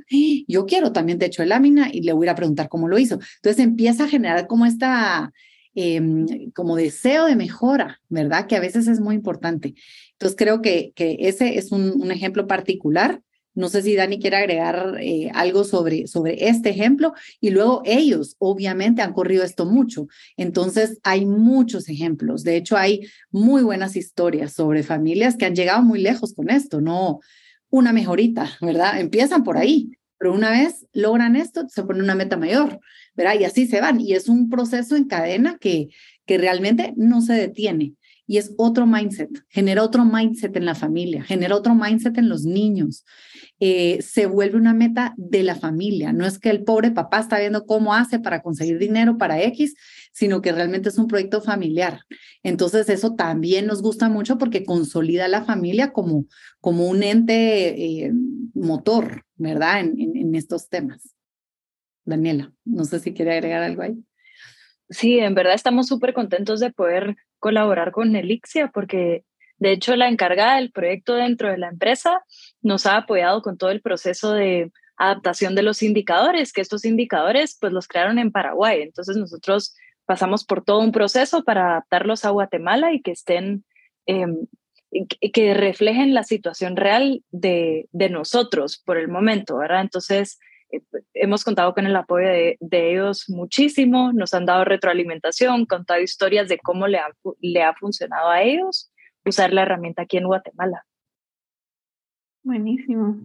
yo 0.46 0.66
quiero 0.66 0.92
también 0.92 1.18
techo 1.18 1.42
de 1.42 1.48
lámina 1.48 1.88
y 1.92 2.02
le 2.02 2.12
voy 2.12 2.28
a 2.28 2.34
preguntar 2.34 2.68
cómo 2.68 2.88
lo 2.88 2.98
hizo. 2.98 3.18
Entonces 3.36 3.64
empieza 3.64 4.04
a 4.04 4.08
generar 4.08 4.46
como 4.46 4.66
esta, 4.66 5.32
em, 5.74 6.50
como 6.52 6.76
deseo 6.76 7.26
de 7.26 7.36
mejora, 7.36 8.00
¿verdad? 8.08 8.46
Que 8.46 8.56
a 8.56 8.60
veces 8.60 8.86
es 8.86 9.00
muy 9.00 9.14
importante. 9.14 9.74
Entonces 10.12 10.36
creo 10.36 10.62
que, 10.62 10.92
que 10.94 11.16
ese 11.20 11.58
es 11.58 11.72
un, 11.72 12.00
un 12.00 12.10
ejemplo 12.12 12.46
particular 12.46 13.22
no 13.54 13.68
sé 13.68 13.82
si 13.82 13.94
Dani 13.94 14.18
quiere 14.18 14.36
agregar 14.36 14.96
eh, 15.00 15.30
algo 15.34 15.64
sobre, 15.64 16.06
sobre 16.06 16.48
este 16.48 16.70
ejemplo. 16.70 17.12
Y 17.40 17.50
luego 17.50 17.82
ellos, 17.84 18.36
obviamente, 18.38 19.02
han 19.02 19.12
corrido 19.12 19.44
esto 19.44 19.66
mucho. 19.66 20.08
Entonces, 20.36 20.98
hay 21.02 21.26
muchos 21.26 21.88
ejemplos. 21.88 22.44
De 22.44 22.56
hecho, 22.56 22.76
hay 22.76 23.06
muy 23.30 23.62
buenas 23.62 23.96
historias 23.96 24.52
sobre 24.52 24.82
familias 24.82 25.36
que 25.36 25.44
han 25.44 25.54
llegado 25.54 25.82
muy 25.82 26.00
lejos 26.00 26.34
con 26.34 26.50
esto, 26.50 26.80
no 26.80 27.20
una 27.70 27.92
mejorita, 27.92 28.50
¿verdad? 28.60 29.00
Empiezan 29.00 29.44
por 29.44 29.56
ahí, 29.56 29.92
pero 30.18 30.34
una 30.34 30.50
vez 30.50 30.86
logran 30.92 31.36
esto, 31.36 31.66
se 31.68 31.82
pone 31.82 32.02
una 32.02 32.14
meta 32.14 32.36
mayor, 32.36 32.78
¿verdad? 33.14 33.34
Y 33.40 33.44
así 33.44 33.66
se 33.66 33.80
van. 33.80 33.98
Y 34.00 34.12
es 34.12 34.28
un 34.28 34.50
proceso 34.50 34.94
en 34.94 35.04
cadena 35.04 35.56
que, 35.58 35.88
que 36.26 36.38
realmente 36.38 36.92
no 36.96 37.22
se 37.22 37.32
detiene 37.32 37.94
y 38.26 38.38
es 38.38 38.54
otro 38.56 38.86
mindset, 38.86 39.30
genera 39.48 39.82
otro 39.82 40.04
mindset 40.04 40.56
en 40.56 40.64
la 40.64 40.74
familia, 40.74 41.22
genera 41.22 41.56
otro 41.56 41.74
mindset 41.74 42.16
en 42.18 42.28
los 42.28 42.44
niños. 42.44 43.04
Eh, 43.58 44.00
se 44.02 44.26
vuelve 44.26 44.56
una 44.56 44.74
meta 44.74 45.14
de 45.16 45.42
la 45.42 45.54
familia. 45.54 46.12
No 46.12 46.26
es 46.26 46.38
que 46.38 46.50
el 46.50 46.64
pobre 46.64 46.90
papá 46.90 47.20
está 47.20 47.38
viendo 47.38 47.64
cómo 47.64 47.94
hace 47.94 48.18
para 48.18 48.42
conseguir 48.42 48.78
dinero 48.78 49.18
para 49.18 49.40
X, 49.42 49.74
sino 50.12 50.40
que 50.40 50.52
realmente 50.52 50.88
es 50.88 50.98
un 50.98 51.06
proyecto 51.06 51.40
familiar. 51.40 52.00
Entonces 52.42 52.88
eso 52.88 53.14
también 53.14 53.66
nos 53.66 53.82
gusta 53.82 54.08
mucho 54.08 54.38
porque 54.38 54.64
consolida 54.64 55.26
a 55.26 55.28
la 55.28 55.44
familia 55.44 55.92
como, 55.92 56.26
como 56.60 56.88
un 56.88 57.02
ente 57.02 57.68
eh, 58.04 58.12
motor, 58.54 59.24
¿verdad? 59.36 59.80
En, 59.80 59.98
en 59.98 60.34
estos 60.34 60.68
temas. 60.68 61.14
Daniela, 62.04 62.52
no 62.64 62.84
sé 62.84 62.98
si 62.98 63.12
quiere 63.12 63.32
agregar 63.34 63.62
algo 63.62 63.82
ahí. 63.82 63.96
Sí, 64.90 65.18
en 65.18 65.34
verdad 65.34 65.54
estamos 65.54 65.86
súper 65.86 66.12
contentos 66.12 66.60
de 66.60 66.70
poder 66.70 67.16
colaborar 67.42 67.90
con 67.90 68.14
Elixia 68.14 68.68
porque 68.68 69.24
de 69.58 69.72
hecho 69.72 69.96
la 69.96 70.08
encargada 70.08 70.56
del 70.56 70.70
proyecto 70.70 71.14
dentro 71.14 71.50
de 71.50 71.58
la 71.58 71.68
empresa 71.68 72.22
nos 72.62 72.86
ha 72.86 72.96
apoyado 72.96 73.42
con 73.42 73.58
todo 73.58 73.70
el 73.70 73.82
proceso 73.82 74.32
de 74.32 74.70
adaptación 74.96 75.56
de 75.56 75.62
los 75.62 75.82
indicadores, 75.82 76.52
que 76.52 76.60
estos 76.60 76.84
indicadores 76.84 77.58
pues 77.60 77.72
los 77.72 77.88
crearon 77.88 78.20
en 78.20 78.30
Paraguay. 78.30 78.82
Entonces 78.82 79.16
nosotros 79.16 79.74
pasamos 80.06 80.44
por 80.44 80.64
todo 80.64 80.78
un 80.78 80.92
proceso 80.92 81.42
para 81.42 81.72
adaptarlos 81.72 82.24
a 82.24 82.30
Guatemala 82.30 82.92
y 82.92 83.02
que 83.02 83.10
estén, 83.10 83.64
em, 84.06 84.46
que 85.32 85.54
reflejen 85.54 86.14
la 86.14 86.22
situación 86.22 86.76
real 86.76 87.24
de, 87.32 87.88
de, 87.90 88.08
nosotros 88.08 88.80
por 88.84 88.98
el 88.98 89.08
momento, 89.08 89.56
¿verdad? 89.56 89.80
Entonces, 89.80 90.38
hemos 91.14 91.44
contado 91.44 91.74
con 91.74 91.86
el 91.86 91.94
apoyo 91.96 92.28
de, 92.28 92.58
ellos 92.60 93.28
muchísimo, 93.28 94.12
nos 94.12 94.34
han 94.34 94.46
dado 94.46 94.64
retroalimentación, 94.64 95.66
contado 95.66 96.00
historias 96.00 96.48
de 96.48 96.58
cómo 96.58 96.86
le 96.86 96.98
ha, 96.98 97.08
le 97.40 97.62
ha 97.62 97.74
funcionado 97.74 98.30
a 98.30 98.42
ellos 98.42 98.90
usar 99.24 99.52
la 99.52 99.62
herramienta 99.62 100.02
aquí 100.02 100.16
en 100.16 100.26
Guatemala. 100.26 100.84
Buenísimo. 102.44 103.18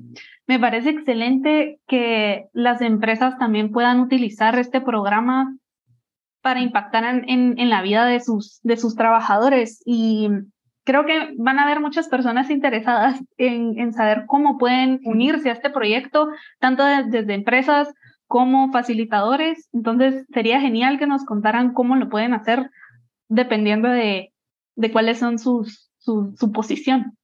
Me 0.45 0.59
parece 0.59 0.91
excelente 0.91 1.79
que 1.87 2.47
las 2.53 2.81
empresas 2.81 3.37
también 3.39 3.71
puedan 3.71 3.99
utilizar 3.99 4.57
este 4.59 4.79
programa 4.79 5.57
para 6.41 6.61
impactar 6.61 7.03
en, 7.27 7.59
en, 7.59 7.69
la 7.69 7.81
vida 7.81 8.05
de 8.05 8.19
sus, 8.19 8.61
de 8.61 8.77
sus 8.77 8.95
trabajadores. 8.95 9.81
Y 9.85 10.29
creo 10.87 11.05
que 11.05 11.33
van 11.37 11.59
a 11.59 11.63
haber 11.63 11.81
muchas 11.81 12.07
personas 12.07 12.49
interesadas 12.49 13.19
en, 13.37 13.77
en 13.77 13.91
saber 13.91 14.23
cómo 14.25 14.57
pueden 14.57 15.01
unirse 15.03 15.49
a 15.49 15.53
este 15.53 15.69
proyecto, 15.69 16.29
tanto 16.59 16.85
desde 16.85 17.33
empresas 17.33 17.89
como 18.25 18.71
facilitadores. 18.71 19.67
Entonces, 19.73 20.25
sería 20.33 20.61
genial 20.61 20.97
que 20.97 21.05
nos 21.05 21.25
contaran 21.25 21.73
cómo 21.73 21.97
lo 21.97 22.07
pueden 22.07 22.33
hacer 22.33 22.71
dependiendo 23.27 23.89
de, 23.89 24.31
de 24.75 24.91
cuáles 24.91 25.19
son 25.19 25.39
sus, 25.39 25.91
su, 25.97 26.33
su 26.39 26.53
posición. 26.53 27.17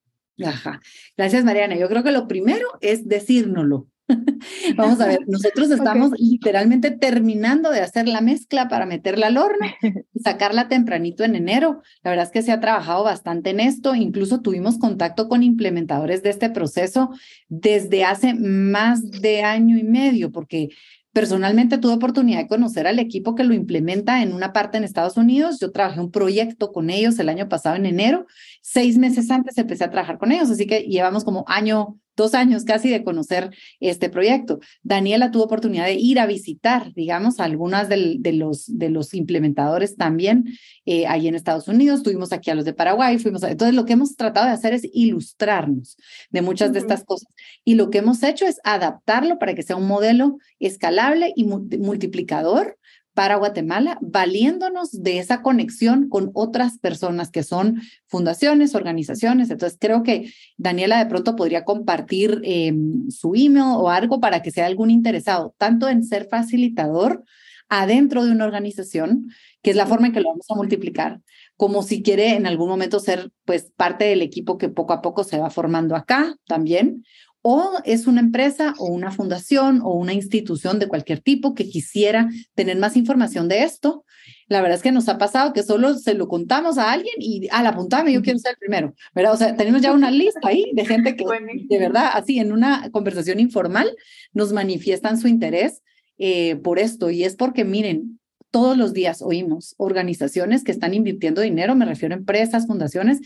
Ajá. 0.46 0.82
Gracias, 1.16 1.46
Mariana. 1.46 1.78
Yo 1.78 1.88
creo 1.88 2.04
que 2.04 2.12
lo 2.12 2.28
primero 2.28 2.68
es 2.82 3.08
decírnoslo. 3.08 3.88
Vamos 4.76 5.00
a 5.02 5.08
ver, 5.08 5.20
nosotros 5.28 5.72
estamos 5.72 6.12
literalmente 6.18 6.92
terminando 6.92 7.70
de 7.72 7.82
hacer 7.82 8.08
la 8.08 8.22
mezcla 8.22 8.68
para 8.68 8.86
meterla 8.86 9.28
al 9.28 9.38
horno 9.38 9.68
y 10.14 10.20
sacarla 10.20 10.68
tempranito 10.68 11.24
en 11.24 11.36
enero. 11.36 11.82
La 12.04 12.12
verdad 12.12 12.26
es 12.26 12.32
que 12.32 12.42
se 12.42 12.52
ha 12.52 12.60
trabajado 12.60 13.04
bastante 13.04 13.52
en 13.52 13.60
esto, 13.60 13.96
incluso 13.96 14.42
tuvimos 14.42 14.78
contacto 14.78 15.28
con 15.28 15.44
implementadores 15.44 16.24
de 16.24 16.30
este 16.30 16.50
proceso 16.50 17.12
desde 17.50 18.04
hace 18.04 18.34
más 18.34 19.12
de 19.12 19.44
año 19.44 19.78
y 19.78 19.84
medio, 19.84 20.32
porque 20.32 20.70
Personalmente 21.14 21.78
tuve 21.78 21.94
oportunidad 21.94 22.40
de 22.40 22.48
conocer 22.48 22.88
al 22.88 22.98
equipo 22.98 23.36
que 23.36 23.44
lo 23.44 23.54
implementa 23.54 24.24
en 24.24 24.34
una 24.34 24.52
parte 24.52 24.80
en 24.80 24.84
Estados 24.84 25.16
Unidos. 25.16 25.60
Yo 25.60 25.72
trabajé 25.72 26.00
un 26.00 26.10
proyecto 26.10 26.72
con 26.72 26.90
ellos 26.90 27.20
el 27.20 27.30
año 27.30 27.48
pasado 27.48 27.76
en 27.76 27.86
enero. 27.86 28.26
Seis 28.64 28.98
meses 28.98 29.30
antes 29.30 29.56
empecé 29.60 29.84
a 29.84 29.92
trabajar 29.92 30.18
con 30.18 30.32
ellos, 30.32 30.50
así 30.50 30.66
que 30.66 30.80
llevamos 30.82 31.24
como 31.24 31.46
año 31.48 32.00
dos 32.16 32.34
años 32.34 32.64
casi 32.64 32.90
de 32.90 33.04
conocer 33.04 33.52
este 33.80 34.10
proyecto. 34.10 34.60
Daniela 34.84 35.32
tuvo 35.32 35.44
oportunidad 35.44 35.86
de 35.86 35.94
ir 35.94 36.20
a 36.20 36.26
visitar, 36.26 36.94
digamos, 36.94 37.40
algunas 37.40 37.90
de, 37.90 38.20
los, 38.34 38.66
de 38.68 38.90
los 38.90 39.14
implementadores 39.14 39.96
también 39.96 40.46
eh, 40.86 41.08
ahí 41.08 41.28
en 41.28 41.36
Estados 41.36 41.68
Unidos. 41.68 42.04
Tuvimos 42.04 42.32
aquí 42.34 42.50
a 42.52 42.56
los 42.56 42.66
de 42.66 42.74
Paraguay, 42.74 43.18
fuimos 43.18 43.44
a, 43.44 43.52
entonces 43.52 43.76
lo 43.76 43.86
que 43.86 43.94
hemos 43.94 44.16
tratado 44.16 44.48
de 44.48 44.54
hacer 44.54 44.74
es 44.74 44.88
ilustrarnos 44.94 45.98
de 46.30 46.42
muchas 46.42 46.74
de 46.74 46.80
estas 46.80 47.04
cosas 47.04 47.30
y 47.64 47.76
lo 47.76 47.90
que 47.90 48.00
hemos 48.00 48.22
hecho 48.24 48.46
es 48.46 48.60
adaptarlo 48.64 49.40
para 49.40 49.56
que 49.56 49.64
sea 49.64 49.76
un 49.76 49.88
modelo 49.88 50.38
escalable 50.60 51.34
y 51.36 51.46
multiplicador 51.46 52.78
para 53.14 53.36
Guatemala, 53.36 53.98
valiéndonos 54.02 55.04
de 55.04 55.20
esa 55.20 55.42
conexión 55.42 56.10
con 56.10 56.32
otras 56.34 56.80
personas 56.80 57.30
que 57.30 57.44
son 57.44 57.82
fundaciones, 58.08 58.76
organizaciones. 58.76 59.50
Entonces, 59.50 59.78
creo 59.80 60.04
que 60.04 60.34
Daniela 60.58 60.98
de 60.98 61.06
pronto 61.06 61.36
podría 61.36 61.64
compartir 61.64 62.42
em, 62.44 63.10
su 63.10 63.36
email 63.36 63.76
o 63.78 63.90
algo 63.90 64.20
para 64.20 64.42
que 64.42 64.52
sea 64.52 64.66
algún 64.66 64.90
interesado, 64.90 65.54
tanto 65.58 65.88
en 65.90 66.04
ser 66.04 66.28
facilitador 66.30 67.24
adentro 67.70 68.24
de 68.26 68.32
una 68.32 68.46
organización, 68.46 69.32
que 69.62 69.72
es 69.72 69.76
la 69.76 69.86
forma 69.86 70.08
en 70.08 70.14
que 70.14 70.22
lo 70.22 70.30
vamos 70.30 70.46
a 70.50 70.56
multiplicar, 70.56 71.22
como 71.56 71.82
si 71.84 72.04
quiere 72.04 72.36
en 72.36 72.46
algún 72.46 72.70
momento 72.70 73.00
ser 73.00 73.32
pues 73.46 73.72
parte 73.76 74.06
del 74.06 74.22
equipo 74.22 74.58
que 74.58 74.70
poco 74.70 74.94
a 74.94 75.02
poco 75.02 75.24
se 75.24 75.38
va 75.38 75.50
formando 75.50 75.96
acá 75.96 76.36
también, 76.46 77.04
o 77.44 77.74
es 77.84 78.08
una 78.08 78.22
empresa 78.22 78.74
o 78.80 78.88
una 78.88 79.12
fundación 79.12 79.82
o 79.84 79.94
una 79.94 80.14
institución 80.14 80.80
de 80.80 80.88
cualquier 80.88 81.20
tipo 81.20 81.54
que 81.54 81.70
quisiera 81.70 82.30
tener 82.56 82.78
más 82.78 82.96
información 82.96 83.50
de 83.50 83.64
esto. 83.64 84.06
La 84.48 84.62
verdad 84.62 84.78
es 84.78 84.82
que 84.82 84.94
nos 84.94 85.10
ha 85.10 85.18
pasado 85.18 85.52
que 85.52 85.62
solo 85.62 85.96
se 85.96 86.14
lo 86.14 86.30
contamos 86.30 86.78
a 86.78 86.92
alguien 86.92 87.16
y 87.20 87.50
a 87.52 87.62
la 87.62 87.76
puntada 87.76 88.10
yo 88.10 88.22
quiero 88.22 88.40
ser 88.40 88.54
el 88.54 88.58
primero, 88.58 88.96
¿verdad? 89.14 89.34
O 89.34 89.38
sea, 89.38 89.56
tenemos 89.58 89.82
ya 89.82 89.92
una 89.92 90.10
lista 90.10 90.40
ahí 90.48 90.72
de 90.74 90.86
gente 90.86 91.18
que 91.18 91.26
de 91.26 91.80
verdad, 91.80 92.12
así 92.14 92.40
en 92.40 92.54
una 92.54 92.90
conversación 92.92 93.42
informal, 93.42 93.94
nos 94.32 94.54
manifiestan 94.54 95.20
su 95.20 95.28
interés 95.28 95.82
eh, 96.18 96.56
por 96.56 96.80
esto 96.80 97.10
y 97.10 97.26
es 97.26 97.36
porque, 97.36 97.66
miren, 97.66 98.20
todos 98.52 98.78
los 98.78 98.94
días 98.94 99.22
oímos 99.22 99.76
organizaciones 99.78 100.64
que 100.64 100.72
están 100.72 100.94
invirtiendo 100.94 101.42
dinero, 101.42 101.76
me 101.76 101.86
refiero 101.86 102.16
a 102.16 102.20
empresas, 102.20 102.68
fundaciones, 102.68 103.20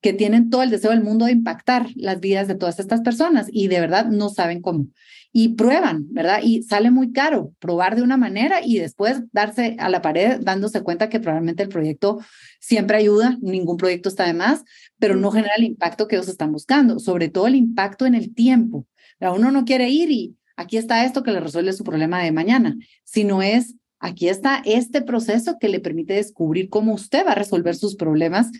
que 0.00 0.12
tienen 0.12 0.50
todo 0.50 0.62
el 0.62 0.70
deseo 0.70 0.90
del 0.90 1.02
mundo 1.02 1.26
de 1.26 1.32
impactar 1.32 1.88
las 1.96 2.20
vidas 2.20 2.48
de 2.48 2.54
todas 2.54 2.78
estas 2.78 3.00
personas 3.00 3.48
y 3.50 3.68
de 3.68 3.80
verdad 3.80 4.06
no 4.06 4.28
saben 4.28 4.62
cómo. 4.62 4.86
Y 5.32 5.50
prueban, 5.50 6.06
¿verdad? 6.10 6.40
Y 6.42 6.62
sale 6.62 6.90
muy 6.90 7.12
caro 7.12 7.52
probar 7.58 7.96
de 7.96 8.02
una 8.02 8.16
manera 8.16 8.60
y 8.64 8.78
después 8.78 9.22
darse 9.32 9.76
a 9.78 9.88
la 9.88 10.00
pared 10.00 10.38
dándose 10.40 10.82
cuenta 10.82 11.08
que 11.08 11.20
probablemente 11.20 11.62
el 11.62 11.68
proyecto 11.68 12.20
siempre 12.60 12.96
ayuda, 12.96 13.36
ningún 13.42 13.76
proyecto 13.76 14.08
está 14.08 14.26
de 14.26 14.34
más, 14.34 14.64
pero 14.98 15.16
no 15.16 15.30
genera 15.30 15.54
el 15.58 15.64
impacto 15.64 16.08
que 16.08 16.16
ellos 16.16 16.28
están 16.28 16.52
buscando, 16.52 16.98
sobre 16.98 17.28
todo 17.28 17.46
el 17.46 17.56
impacto 17.56 18.06
en 18.06 18.14
el 18.14 18.34
tiempo. 18.34 18.86
Uno 19.20 19.50
no 19.50 19.64
quiere 19.64 19.90
ir 19.90 20.10
y 20.10 20.36
aquí 20.56 20.76
está 20.76 21.04
esto 21.04 21.22
que 21.22 21.32
le 21.32 21.40
resuelve 21.40 21.72
su 21.72 21.84
problema 21.84 22.22
de 22.22 22.32
mañana, 22.32 22.76
sino 23.04 23.42
es 23.42 23.74
aquí 24.00 24.28
está 24.28 24.62
este 24.64 25.02
proceso 25.02 25.58
que 25.58 25.68
le 25.68 25.80
permite 25.80 26.14
descubrir 26.14 26.68
cómo 26.68 26.94
usted 26.94 27.26
va 27.26 27.32
a 27.32 27.34
resolver 27.34 27.74
sus 27.74 27.96
problemas 27.96 28.50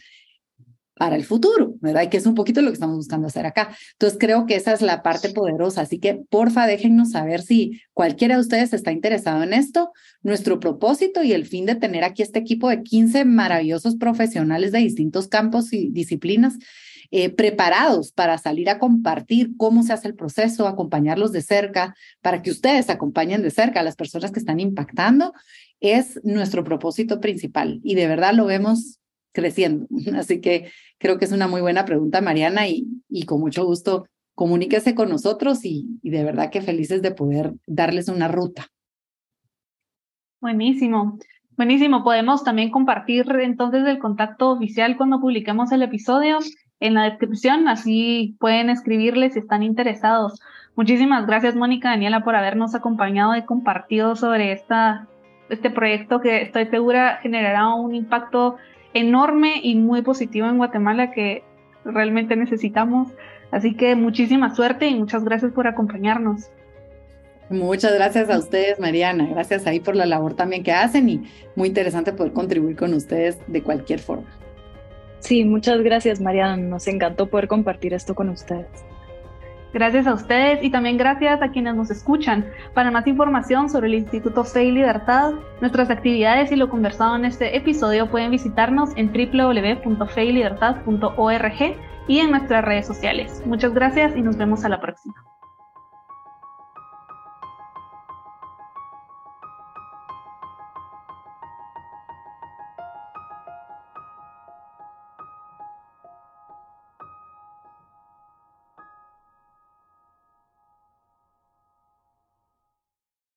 para 0.98 1.16
el 1.16 1.24
futuro, 1.24 1.74
¿verdad? 1.80 2.02
Y 2.02 2.08
que 2.08 2.16
es 2.16 2.26
un 2.26 2.34
poquito 2.34 2.60
lo 2.60 2.68
que 2.68 2.74
estamos 2.74 2.96
buscando 2.96 3.28
hacer 3.28 3.46
acá. 3.46 3.74
Entonces, 3.92 4.18
creo 4.18 4.46
que 4.46 4.56
esa 4.56 4.72
es 4.72 4.82
la 4.82 5.02
parte 5.02 5.30
poderosa. 5.30 5.82
Así 5.82 5.98
que, 5.98 6.20
porfa, 6.28 6.66
déjennos 6.66 7.12
saber 7.12 7.40
si 7.40 7.80
cualquiera 7.94 8.34
de 8.34 8.40
ustedes 8.40 8.72
está 8.72 8.92
interesado 8.92 9.42
en 9.42 9.52
esto. 9.52 9.92
Nuestro 10.22 10.60
propósito 10.60 11.22
y 11.22 11.32
el 11.32 11.46
fin 11.46 11.64
de 11.66 11.76
tener 11.76 12.04
aquí 12.04 12.22
este 12.22 12.40
equipo 12.40 12.68
de 12.68 12.82
15 12.82 13.24
maravillosos 13.24 13.96
profesionales 13.96 14.72
de 14.72 14.80
distintos 14.80 15.28
campos 15.28 15.72
y 15.72 15.90
disciplinas 15.90 16.58
eh, 17.10 17.30
preparados 17.30 18.12
para 18.12 18.36
salir 18.36 18.68
a 18.68 18.78
compartir 18.78 19.56
cómo 19.56 19.82
se 19.82 19.94
hace 19.94 20.08
el 20.08 20.14
proceso, 20.14 20.68
acompañarlos 20.68 21.32
de 21.32 21.40
cerca, 21.40 21.94
para 22.20 22.42
que 22.42 22.50
ustedes 22.50 22.90
acompañen 22.90 23.40
de 23.42 23.50
cerca 23.50 23.80
a 23.80 23.82
las 23.82 23.96
personas 23.96 24.30
que 24.30 24.40
están 24.40 24.60
impactando, 24.60 25.32
es 25.80 26.20
nuestro 26.22 26.64
propósito 26.64 27.18
principal. 27.18 27.80
Y 27.82 27.94
de 27.94 28.08
verdad 28.08 28.34
lo 28.34 28.44
vemos 28.44 28.98
creciendo. 29.38 29.86
Así 30.16 30.40
que 30.40 30.70
creo 30.98 31.18
que 31.18 31.24
es 31.24 31.32
una 31.32 31.46
muy 31.46 31.60
buena 31.60 31.84
pregunta, 31.84 32.20
Mariana, 32.20 32.66
y, 32.66 32.86
con 33.26 33.40
mucho 33.40 33.64
gusto 33.64 34.06
comuníquese 34.34 34.94
con 34.94 35.08
nosotros 35.08 35.64
y, 35.64 35.98
y 36.00 36.10
de 36.10 36.22
verdad 36.22 36.50
que 36.50 36.62
felices 36.62 37.02
de 37.02 37.10
poder 37.10 37.54
darles 37.66 38.08
una 38.08 38.28
ruta. 38.28 38.68
Buenísimo. 40.40 41.18
Buenísimo, 41.56 42.04
podemos 42.04 42.44
también 42.44 42.70
compartir 42.70 43.26
entonces 43.40 43.84
el 43.84 43.98
contacto 43.98 44.50
oficial 44.50 44.96
cuando 44.96 45.20
publiquemos 45.20 45.72
el 45.72 45.82
episodio 45.82 46.38
en 46.78 46.94
la 46.94 47.04
descripción, 47.04 47.66
así 47.66 48.36
pueden 48.38 48.70
escribirles 48.70 49.32
si 49.32 49.40
están 49.40 49.64
interesados. 49.64 50.40
Muchísimas 50.76 51.26
gracias, 51.26 51.56
Mónica 51.56 51.90
Daniela, 51.90 52.22
por 52.22 52.36
habernos 52.36 52.76
acompañado 52.76 53.34
y 53.34 53.42
compartido 53.42 54.14
sobre 54.14 54.52
esta, 54.52 55.08
este 55.48 55.70
proyecto 55.70 56.20
que 56.20 56.42
estoy 56.42 56.66
segura 56.66 57.18
generará 57.20 57.74
un 57.74 57.92
impacto 57.96 58.58
enorme 58.98 59.60
y 59.62 59.74
muy 59.76 60.02
positivo 60.02 60.46
en 60.48 60.58
Guatemala 60.58 61.10
que 61.10 61.42
realmente 61.84 62.36
necesitamos. 62.36 63.08
Así 63.50 63.74
que 63.74 63.94
muchísima 63.94 64.54
suerte 64.54 64.88
y 64.88 64.94
muchas 64.94 65.24
gracias 65.24 65.52
por 65.52 65.66
acompañarnos. 65.66 66.50
Muchas 67.50 67.94
gracias 67.94 68.28
a 68.28 68.38
ustedes, 68.38 68.78
Mariana. 68.78 69.26
Gracias 69.30 69.66
ahí 69.66 69.80
por 69.80 69.96
la 69.96 70.04
labor 70.04 70.34
también 70.34 70.62
que 70.62 70.72
hacen 70.72 71.08
y 71.08 71.22
muy 71.56 71.68
interesante 71.68 72.12
poder 72.12 72.32
contribuir 72.32 72.76
con 72.76 72.92
ustedes 72.92 73.38
de 73.46 73.62
cualquier 73.62 74.00
forma. 74.00 74.28
Sí, 75.20 75.44
muchas 75.44 75.80
gracias, 75.80 76.20
Mariana. 76.20 76.56
Nos 76.56 76.86
encantó 76.88 77.26
poder 77.28 77.48
compartir 77.48 77.94
esto 77.94 78.14
con 78.14 78.28
ustedes. 78.28 78.66
Gracias 79.72 80.06
a 80.06 80.14
ustedes 80.14 80.62
y 80.62 80.70
también 80.70 80.96
gracias 80.96 81.42
a 81.42 81.50
quienes 81.50 81.74
nos 81.74 81.90
escuchan. 81.90 82.46
Para 82.74 82.90
más 82.90 83.06
información 83.06 83.68
sobre 83.68 83.88
el 83.88 83.94
Instituto 83.94 84.44
Fe 84.44 84.64
y 84.64 84.72
Libertad, 84.72 85.34
nuestras 85.60 85.90
actividades 85.90 86.50
y 86.52 86.56
lo 86.56 86.70
conversado 86.70 87.16
en 87.16 87.26
este 87.26 87.54
episodio 87.56 88.10
pueden 88.10 88.30
visitarnos 88.30 88.90
en 88.96 89.12
www.feylibertad.org 89.12 91.76
y 92.08 92.18
en 92.18 92.30
nuestras 92.30 92.64
redes 92.64 92.86
sociales. 92.86 93.42
Muchas 93.44 93.74
gracias 93.74 94.16
y 94.16 94.22
nos 94.22 94.38
vemos 94.38 94.64
a 94.64 94.70
la 94.70 94.80
próxima. 94.80 95.14